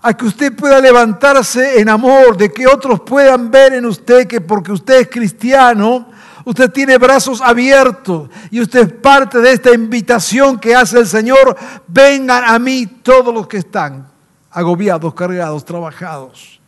a 0.00 0.16
que 0.16 0.24
usted 0.24 0.56
pueda 0.56 0.80
levantarse 0.80 1.78
en 1.78 1.90
amor, 1.90 2.36
de 2.36 2.50
que 2.50 2.66
otros 2.66 3.00
puedan 3.00 3.50
ver 3.50 3.74
en 3.74 3.84
usted 3.84 4.26
que 4.26 4.40
porque 4.40 4.72
usted 4.72 5.02
es 5.02 5.08
cristiano, 5.08 6.10
usted 6.44 6.70
tiene 6.70 6.96
brazos 6.96 7.40
abiertos 7.42 8.30
y 8.50 8.62
usted 8.62 8.80
es 8.80 8.92
parte 8.94 9.38
de 9.38 9.52
esta 9.52 9.72
invitación 9.72 10.58
que 10.58 10.74
hace 10.74 10.98
el 10.98 11.06
Señor, 11.06 11.54
vengan 11.86 12.44
a 12.44 12.58
mí 12.58 12.86
todos 12.86 13.32
los 13.32 13.46
que 13.46 13.58
están 13.58 14.08
agobiados, 14.50 15.14
cargados, 15.14 15.64
trabajados 15.64 16.61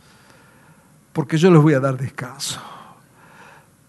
porque 1.14 1.38
yo 1.38 1.50
les 1.50 1.62
voy 1.62 1.72
a 1.74 1.80
dar 1.80 1.96
descanso. 1.96 2.60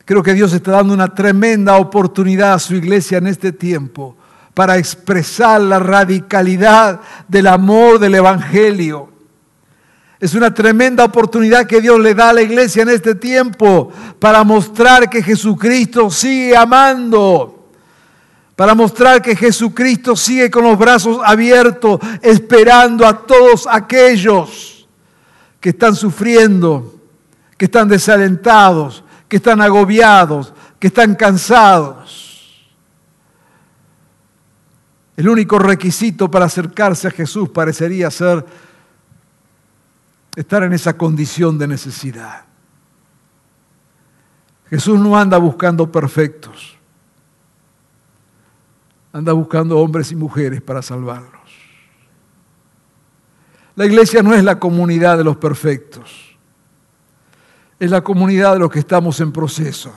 Creo 0.06 0.22
que 0.22 0.36
Dios 0.36 0.54
está 0.54 0.72
dando 0.72 0.94
una 0.94 1.14
tremenda 1.14 1.76
oportunidad 1.78 2.54
a 2.54 2.60
su 2.60 2.76
iglesia 2.76 3.18
en 3.18 3.26
este 3.26 3.52
tiempo 3.52 4.16
para 4.54 4.78
expresar 4.78 5.60
la 5.60 5.80
radicalidad 5.80 7.02
del 7.28 7.48
amor 7.48 7.98
del 7.98 8.14
Evangelio. 8.14 9.10
Es 10.20 10.36
una 10.36 10.54
tremenda 10.54 11.04
oportunidad 11.04 11.66
que 11.66 11.82
Dios 11.82 12.00
le 12.00 12.14
da 12.14 12.30
a 12.30 12.34
la 12.34 12.44
iglesia 12.44 12.84
en 12.84 12.90
este 12.90 13.16
tiempo 13.16 13.92
para 14.20 14.44
mostrar 14.44 15.10
que 15.10 15.24
Jesucristo 15.24 16.12
sigue 16.12 16.56
amando, 16.56 17.72
para 18.56 18.76
mostrar 18.76 19.20
que 19.20 19.36
Jesucristo 19.36 20.16
sigue 20.16 20.52
con 20.52 20.64
los 20.64 20.78
brazos 20.78 21.20
abiertos, 21.26 22.00
esperando 22.22 23.06
a 23.08 23.26
todos 23.26 23.68
aquellos 23.68 24.88
que 25.60 25.70
están 25.70 25.96
sufriendo 25.96 26.95
que 27.58 27.66
están 27.66 27.88
desalentados, 27.88 29.04
que 29.28 29.38
están 29.38 29.62
agobiados, 29.62 30.54
que 30.80 30.88
están 30.88 31.16
cansados. 31.16 32.24
El 35.16 35.30
único 35.30 35.58
requisito 35.58 36.30
para 36.30 36.46
acercarse 36.46 37.08
a 37.08 37.12
Jesús 37.12 37.50
parecería 37.50 38.12
ser 38.12 38.46
estar 40.36 40.64
en 40.64 40.74
esa 40.74 40.98
condición 40.98 41.58
de 41.58 41.68
necesidad. 41.68 42.44
Jesús 44.70 45.00
no 45.00 45.18
anda 45.18 45.38
buscando 45.38 45.90
perfectos, 45.90 46.78
anda 49.14 49.32
buscando 49.32 49.78
hombres 49.78 50.12
y 50.12 50.16
mujeres 50.18 50.62
para 50.62 50.82
salvarlos. 50.82 51.32
La 53.76 53.86
iglesia 53.86 54.22
no 54.22 54.34
es 54.34 54.44
la 54.44 54.60
comunidad 54.60 55.18
de 55.18 55.24
los 55.24 55.38
perfectos 55.38 56.25
es 57.80 57.92
la 57.92 58.02
comunidad 58.02 58.54
de 58.54 58.60
los 58.60 58.72
que 58.72 58.80
estamos 58.80 59.20
en 59.20 59.32
proceso. 59.32 59.94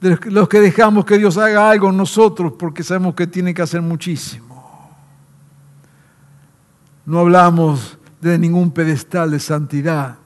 De 0.00 0.18
los 0.30 0.48
que 0.48 0.60
dejamos 0.60 1.04
que 1.04 1.18
Dios 1.18 1.38
haga 1.38 1.70
algo 1.70 1.88
en 1.88 1.96
nosotros 1.96 2.52
porque 2.58 2.82
sabemos 2.82 3.14
que 3.14 3.26
tiene 3.26 3.54
que 3.54 3.62
hacer 3.62 3.80
muchísimo. 3.80 4.46
No 7.06 7.20
hablamos 7.20 7.98
de 8.20 8.38
ningún 8.38 8.72
pedestal 8.72 9.30
de 9.30 9.40
santidad. 9.40 10.18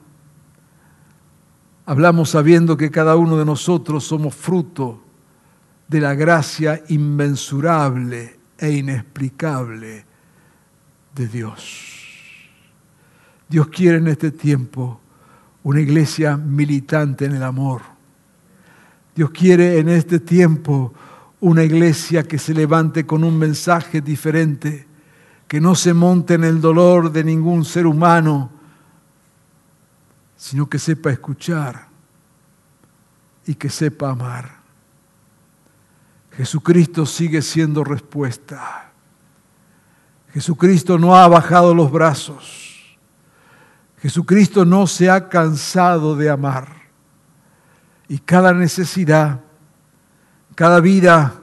Hablamos 1.85 2.29
sabiendo 2.29 2.75
que 2.75 2.91
cada 2.91 3.15
uno 3.15 3.37
de 3.37 3.45
nosotros 3.45 4.03
somos 4.03 4.35
fruto 4.35 5.01
de 5.87 6.01
la 6.01 6.15
gracia 6.15 6.81
inmensurable 6.89 8.39
e 8.57 8.71
inexplicable 8.71 10.05
de 11.13 11.27
Dios. 11.27 12.00
Dios 13.51 13.67
quiere 13.67 13.97
en 13.97 14.07
este 14.07 14.31
tiempo 14.31 15.01
una 15.63 15.81
iglesia 15.81 16.37
militante 16.37 17.25
en 17.25 17.33
el 17.33 17.43
amor. 17.43 17.81
Dios 19.13 19.31
quiere 19.31 19.77
en 19.77 19.89
este 19.89 20.21
tiempo 20.21 20.93
una 21.41 21.61
iglesia 21.61 22.23
que 22.23 22.39
se 22.39 22.53
levante 22.53 23.05
con 23.05 23.25
un 23.25 23.37
mensaje 23.37 23.99
diferente, 23.99 24.87
que 25.49 25.59
no 25.59 25.75
se 25.75 25.93
monte 25.93 26.35
en 26.35 26.45
el 26.45 26.61
dolor 26.61 27.11
de 27.11 27.25
ningún 27.25 27.65
ser 27.65 27.85
humano, 27.85 28.49
sino 30.37 30.69
que 30.69 30.79
sepa 30.79 31.11
escuchar 31.11 31.89
y 33.45 33.55
que 33.55 33.69
sepa 33.69 34.11
amar. 34.11 34.61
Jesucristo 36.37 37.05
sigue 37.05 37.41
siendo 37.41 37.83
respuesta. 37.83 38.93
Jesucristo 40.31 40.97
no 40.97 41.17
ha 41.17 41.27
bajado 41.27 41.75
los 41.75 41.91
brazos. 41.91 42.70
Jesucristo 44.01 44.65
no 44.65 44.87
se 44.87 45.09
ha 45.09 45.29
cansado 45.29 46.15
de 46.15 46.29
amar. 46.29 46.81
Y 48.07 48.17
cada 48.17 48.51
necesidad, 48.51 49.41
cada 50.55 50.79
vida, 50.79 51.35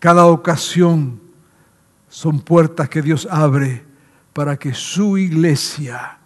cada 0.00 0.26
ocasión 0.26 1.20
son 2.08 2.40
puertas 2.40 2.88
que 2.88 3.02
Dios 3.02 3.26
abre 3.30 3.84
para 4.32 4.56
que 4.56 4.72
su 4.72 5.18
iglesia 5.18 6.18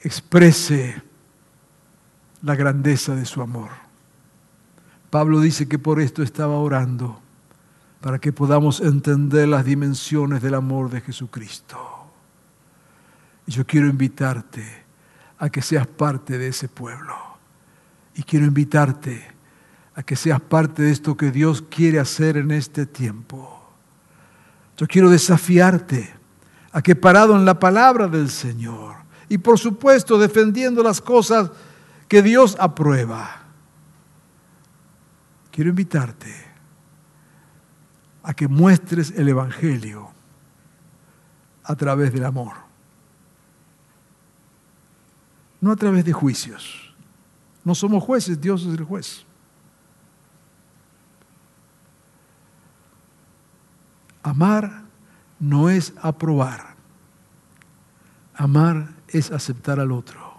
exprese 0.00 1.02
la 2.42 2.54
grandeza 2.54 3.16
de 3.16 3.26
su 3.26 3.42
amor. 3.42 3.70
Pablo 5.10 5.40
dice 5.40 5.66
que 5.66 5.80
por 5.80 6.00
esto 6.00 6.22
estaba 6.22 6.58
orando, 6.58 7.20
para 8.00 8.20
que 8.20 8.32
podamos 8.32 8.80
entender 8.80 9.48
las 9.48 9.64
dimensiones 9.64 10.42
del 10.42 10.54
amor 10.54 10.90
de 10.90 11.00
Jesucristo. 11.00 11.97
Yo 13.48 13.66
quiero 13.66 13.86
invitarte 13.86 14.64
a 15.38 15.48
que 15.48 15.62
seas 15.62 15.86
parte 15.86 16.38
de 16.38 16.48
ese 16.48 16.68
pueblo. 16.68 17.14
Y 18.14 18.22
quiero 18.22 18.44
invitarte 18.44 19.26
a 19.94 20.02
que 20.02 20.16
seas 20.16 20.40
parte 20.40 20.82
de 20.82 20.90
esto 20.90 21.16
que 21.16 21.30
Dios 21.30 21.62
quiere 21.62 21.98
hacer 21.98 22.36
en 22.36 22.50
este 22.50 22.86
tiempo. 22.86 23.72
Yo 24.76 24.86
quiero 24.86 25.10
desafiarte 25.10 26.14
a 26.70 26.82
que 26.82 26.94
parado 26.94 27.34
en 27.34 27.44
la 27.44 27.58
palabra 27.58 28.06
del 28.06 28.28
Señor 28.28 28.96
y 29.28 29.38
por 29.38 29.58
supuesto 29.58 30.18
defendiendo 30.18 30.82
las 30.82 31.00
cosas 31.00 31.50
que 32.06 32.22
Dios 32.22 32.56
aprueba, 32.60 33.42
quiero 35.50 35.70
invitarte 35.70 36.32
a 38.22 38.34
que 38.34 38.46
muestres 38.46 39.12
el 39.16 39.28
Evangelio 39.28 40.10
a 41.64 41.74
través 41.74 42.12
del 42.12 42.24
amor, 42.24 42.67
no 45.60 45.72
a 45.72 45.76
través 45.76 46.04
de 46.04 46.12
juicios. 46.12 46.94
No 47.64 47.74
somos 47.74 48.02
jueces, 48.02 48.40
Dios 48.40 48.62
es 48.62 48.78
el 48.78 48.84
juez. 48.84 49.24
Amar 54.22 54.82
no 55.38 55.68
es 55.68 55.92
aprobar. 56.00 56.76
Amar 58.34 58.94
es 59.08 59.30
aceptar 59.30 59.80
al 59.80 59.92
otro. 59.92 60.34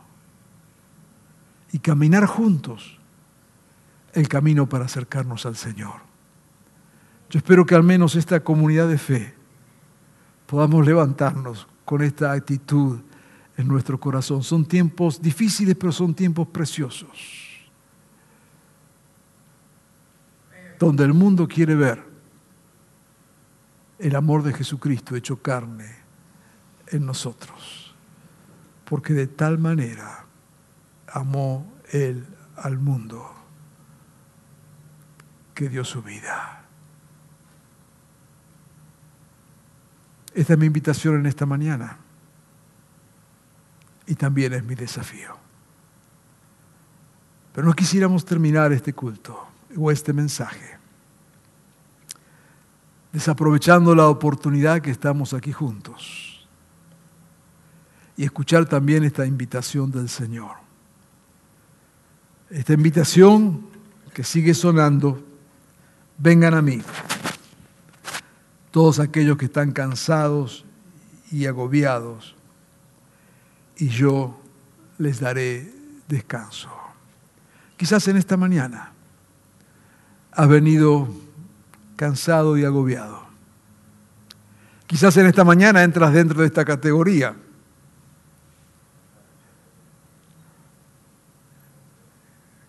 Y 1.72 1.80
caminar 1.80 2.26
juntos 2.26 2.98
el 4.14 4.28
camino 4.28 4.68
para 4.68 4.86
acercarnos 4.86 5.46
al 5.46 5.56
Señor. 5.56 6.02
Yo 7.30 7.38
espero 7.38 7.66
que 7.66 7.76
al 7.76 7.84
menos 7.84 8.16
esta 8.16 8.40
comunidad 8.40 8.88
de 8.88 8.98
fe 8.98 9.36
podamos 10.48 10.86
levantarnos 10.86 11.68
con 11.86 12.02
esta 12.02 12.32
actitud 12.32 13.02
en 13.60 13.68
nuestro 13.68 14.00
corazón. 14.00 14.42
Son 14.42 14.66
tiempos 14.66 15.22
difíciles, 15.22 15.76
pero 15.76 15.92
son 15.92 16.16
tiempos 16.16 16.48
preciosos. 16.48 17.60
Donde 20.80 21.04
el 21.04 21.14
mundo 21.14 21.46
quiere 21.46 21.76
ver 21.76 22.02
el 23.98 24.16
amor 24.16 24.44
de 24.44 24.54
Jesucristo 24.54 25.14
hecho 25.14 25.42
carne 25.42 25.94
en 26.88 27.06
nosotros. 27.06 27.94
Porque 28.86 29.12
de 29.12 29.28
tal 29.28 29.58
manera 29.58 30.26
amó 31.08 31.70
Él 31.92 32.26
al 32.56 32.80
mundo 32.80 33.30
que 35.54 35.68
dio 35.68 35.84
su 35.84 36.02
vida. 36.02 36.64
Esta 40.34 40.54
es 40.54 40.60
mi 40.60 40.68
invitación 40.68 41.16
en 41.16 41.26
esta 41.26 41.46
mañana 41.46 41.98
y 44.10 44.16
también 44.16 44.54
es 44.54 44.64
mi 44.64 44.74
desafío. 44.76 45.38
Pero 47.54 47.68
no 47.68 47.74
quisiéramos 47.74 48.26
terminar 48.26 48.74
este 48.74 48.92
culto 48.92 49.48
o 49.78 49.92
este 49.92 50.12
mensaje 50.12 50.80
desaprovechando 53.12 53.96
la 53.96 54.08
oportunidad 54.08 54.82
que 54.82 54.92
estamos 54.92 55.34
aquí 55.34 55.52
juntos 55.52 56.48
y 58.18 58.24
escuchar 58.24 58.66
también 58.66 59.04
esta 59.04 59.26
invitación 59.26 59.92
del 59.92 60.10
Señor. 60.10 60.58
Esta 62.50 62.74
invitación 62.74 63.68
que 64.14 64.24
sigue 64.24 64.54
sonando, 64.54 65.24
vengan 66.18 66.56
a 66.56 66.62
mí, 66.62 66.82
todos 68.72 69.00
aquellos 69.00 69.38
que 69.38 69.46
están 69.46 69.72
cansados 69.72 70.66
y 71.32 71.46
agobiados, 71.46 72.36
y 73.80 73.88
yo 73.88 74.38
les 74.98 75.20
daré 75.20 75.74
descanso. 76.08 76.70
Quizás 77.78 78.08
en 78.10 78.18
esta 78.18 78.36
mañana 78.36 78.92
ha 80.32 80.46
venido 80.46 81.08
cansado 81.96 82.58
y 82.58 82.66
agobiado. 82.66 83.24
Quizás 84.86 85.16
en 85.18 85.28
esta 85.28 85.44
mañana 85.44 85.84
entras 85.84 86.14
dentro 86.14 86.42
de 86.42 86.48
esta 86.48 86.66
categoría. 86.66 87.36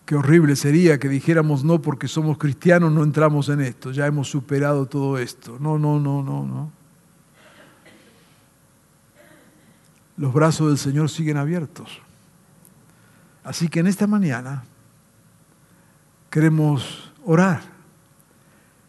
Qué 0.05 0.15
horrible 0.15 0.55
sería 0.55 0.97
que 0.97 1.09
dijéramos 1.09 1.63
no 1.63 1.81
porque 1.81 2.07
somos 2.07 2.37
cristianos 2.37 2.91
no 2.91 3.03
entramos 3.03 3.49
en 3.49 3.61
esto, 3.61 3.91
ya 3.91 4.05
hemos 4.05 4.29
superado 4.29 4.85
todo 4.85 5.17
esto. 5.17 5.57
No, 5.59 5.77
no, 5.79 5.99
no, 5.99 6.21
no, 6.21 6.45
no. 6.45 6.80
Los 10.21 10.33
brazos 10.33 10.67
del 10.67 10.77
Señor 10.77 11.09
siguen 11.09 11.37
abiertos. 11.37 11.99
Así 13.43 13.67
que 13.69 13.79
en 13.79 13.87
esta 13.87 14.05
mañana 14.05 14.63
queremos 16.29 17.11
orar 17.25 17.63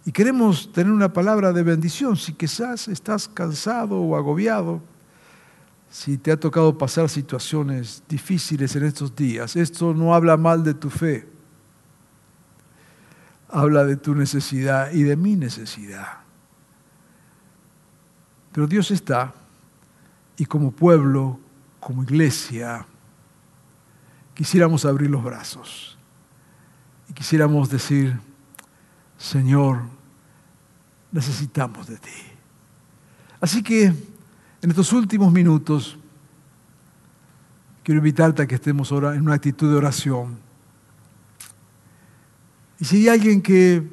y 0.05 0.13
queremos 0.13 0.71
tener 0.73 0.93
una 0.93 1.11
palabra 1.11 1.55
de 1.55 1.63
bendición. 1.63 2.19
Si 2.19 2.35
quizás 2.35 2.87
estás 2.87 3.29
cansado 3.29 3.99
o 3.99 4.15
agobiado, 4.15 4.83
si 5.89 6.19
te 6.19 6.33
ha 6.33 6.37
tocado 6.39 6.77
pasar 6.77 7.09
situaciones 7.09 8.03
difíciles 8.07 8.77
en 8.77 8.85
estos 8.85 9.17
días, 9.17 9.57
esto 9.57 9.95
no 9.95 10.15
habla 10.15 10.37
mal 10.37 10.63
de 10.63 10.75
tu 10.75 10.91
fe. 10.91 11.27
Habla 13.49 13.87
de 13.87 13.97
tu 13.97 14.15
necesidad 14.15 14.93
y 14.93 15.03
de 15.03 15.17
mi 15.17 15.35
necesidad. 15.37 16.09
Pero 18.53 18.67
Dios 18.67 18.91
está 18.91 19.33
y 20.43 20.45
como 20.45 20.73
pueblo, 20.73 21.39
como 21.79 22.03
iglesia, 22.03 22.85
quisiéramos 24.35 24.85
abrir 24.85 25.09
los 25.09 25.23
brazos 25.23 25.97
y 27.09 27.13
quisiéramos 27.13 27.71
decir, 27.71 28.19
Señor, 29.17 29.83
necesitamos 31.13 31.87
de 31.87 31.97
ti. 31.97 32.11
Así 33.41 33.63
que 33.63 33.85
en 33.85 34.71
estos 34.71 34.93
últimos 34.93 35.33
minutos 35.33 35.97
quiero 37.85 37.99
invitarte 37.99 38.43
a 38.43 38.47
que 38.49 38.57
estemos 38.57 38.91
ahora 38.91 39.15
en 39.15 39.23
una 39.23 39.35
actitud 39.35 39.71
de 39.71 39.77
oración. 39.77 40.41
Y 42.81 42.85
si 42.85 42.97
hay 42.97 43.11
alguien 43.11 43.41
que, 43.41 43.89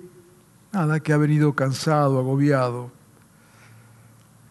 nada, 0.71 0.99
que 0.99 1.13
ha 1.13 1.17
venido 1.17 1.53
cansado, 1.53 2.17
agobiado, 2.17 2.91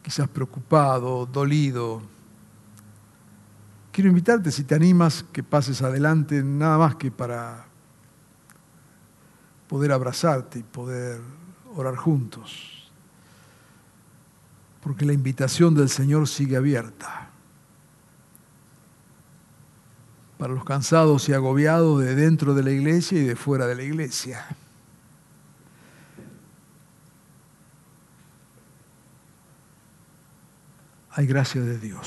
quizás 0.09 0.27
preocupado, 0.27 1.27
dolido, 1.27 2.01
quiero 3.93 4.09
invitarte, 4.09 4.51
si 4.51 4.65
te 4.65 4.75
animas, 4.75 5.23
que 5.35 5.43
pases 5.43 5.83
adelante, 5.83 6.43
nada 6.43 6.79
más 6.79 6.95
que 6.95 7.11
para 7.11 7.67
poder 9.69 9.93
abrazarte 9.93 10.61
y 10.61 10.63
poder 10.63 11.21
orar 11.77 11.95
juntos. 11.97 12.91
Porque 14.83 15.05
la 15.05 15.13
invitación 15.13 15.75
del 15.75 15.91
Señor 15.91 16.27
sigue 16.27 16.57
abierta. 16.57 17.29
Para 20.39 20.55
los 20.55 20.65
cansados 20.65 21.29
y 21.29 21.35
agobiados 21.35 22.01
de 22.01 22.15
dentro 22.15 22.55
de 22.55 22.63
la 22.63 22.71
iglesia 22.71 23.19
y 23.21 23.25
de 23.25 23.37
fuera 23.37 23.67
de 23.67 23.75
la 23.75 23.83
iglesia. 23.83 24.47
Hay 31.19 31.27
gracia 31.27 31.61
de 31.61 31.79
Dios. 31.79 32.07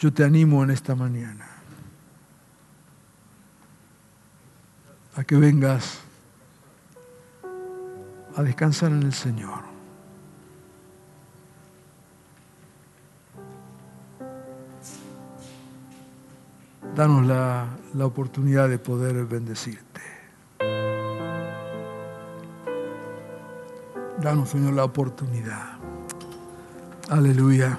Yo 0.00 0.12
te 0.12 0.24
animo 0.24 0.64
en 0.64 0.72
esta 0.72 0.96
mañana 0.96 1.46
a 5.14 5.22
que 5.22 5.36
vengas 5.36 6.00
a 8.34 8.42
descansar 8.42 8.90
en 8.90 9.04
el 9.04 9.12
Señor. 9.12 9.60
Danos 16.96 17.24
la, 17.26 17.68
la 17.94 18.06
oportunidad 18.06 18.68
de 18.68 18.80
poder 18.80 19.24
bendecirte. 19.24 20.00
Danos, 24.20 24.48
Señor, 24.48 24.72
la 24.72 24.82
oportunidad 24.82 25.76
Aleluya. 27.08 27.78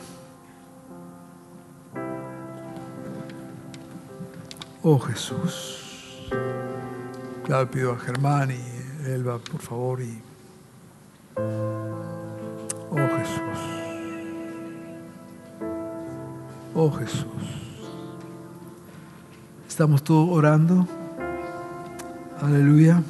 Oh 4.84 4.98
Jesús. 5.00 6.30
Claro, 7.44 7.70
pido 7.70 7.92
a 7.92 8.00
Germán 8.00 8.52
y 8.52 9.10
Elba, 9.10 9.40
por 9.40 9.60
favor. 9.60 10.02
Y... 10.02 10.22
Oh 12.90 13.08
Jesús. 13.18 13.60
Oh 16.74 16.92
Jesús. 16.92 17.26
Estamos 19.68 20.04
todos 20.04 20.30
orando. 20.30 20.88
Aleluya. 22.42 23.04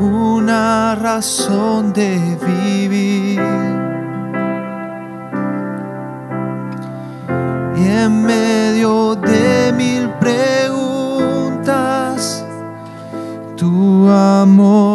Una 0.00 0.94
razón 0.94 1.92
de 1.92 2.18
vivir. 2.46 3.40
Y 7.76 7.82
en 7.86 8.22
medio 8.22 9.14
de 9.14 9.72
mil 9.76 10.08
preguntas, 10.20 11.24
tu 13.56 14.08
amor 14.08 14.89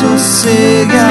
y 0.00 1.07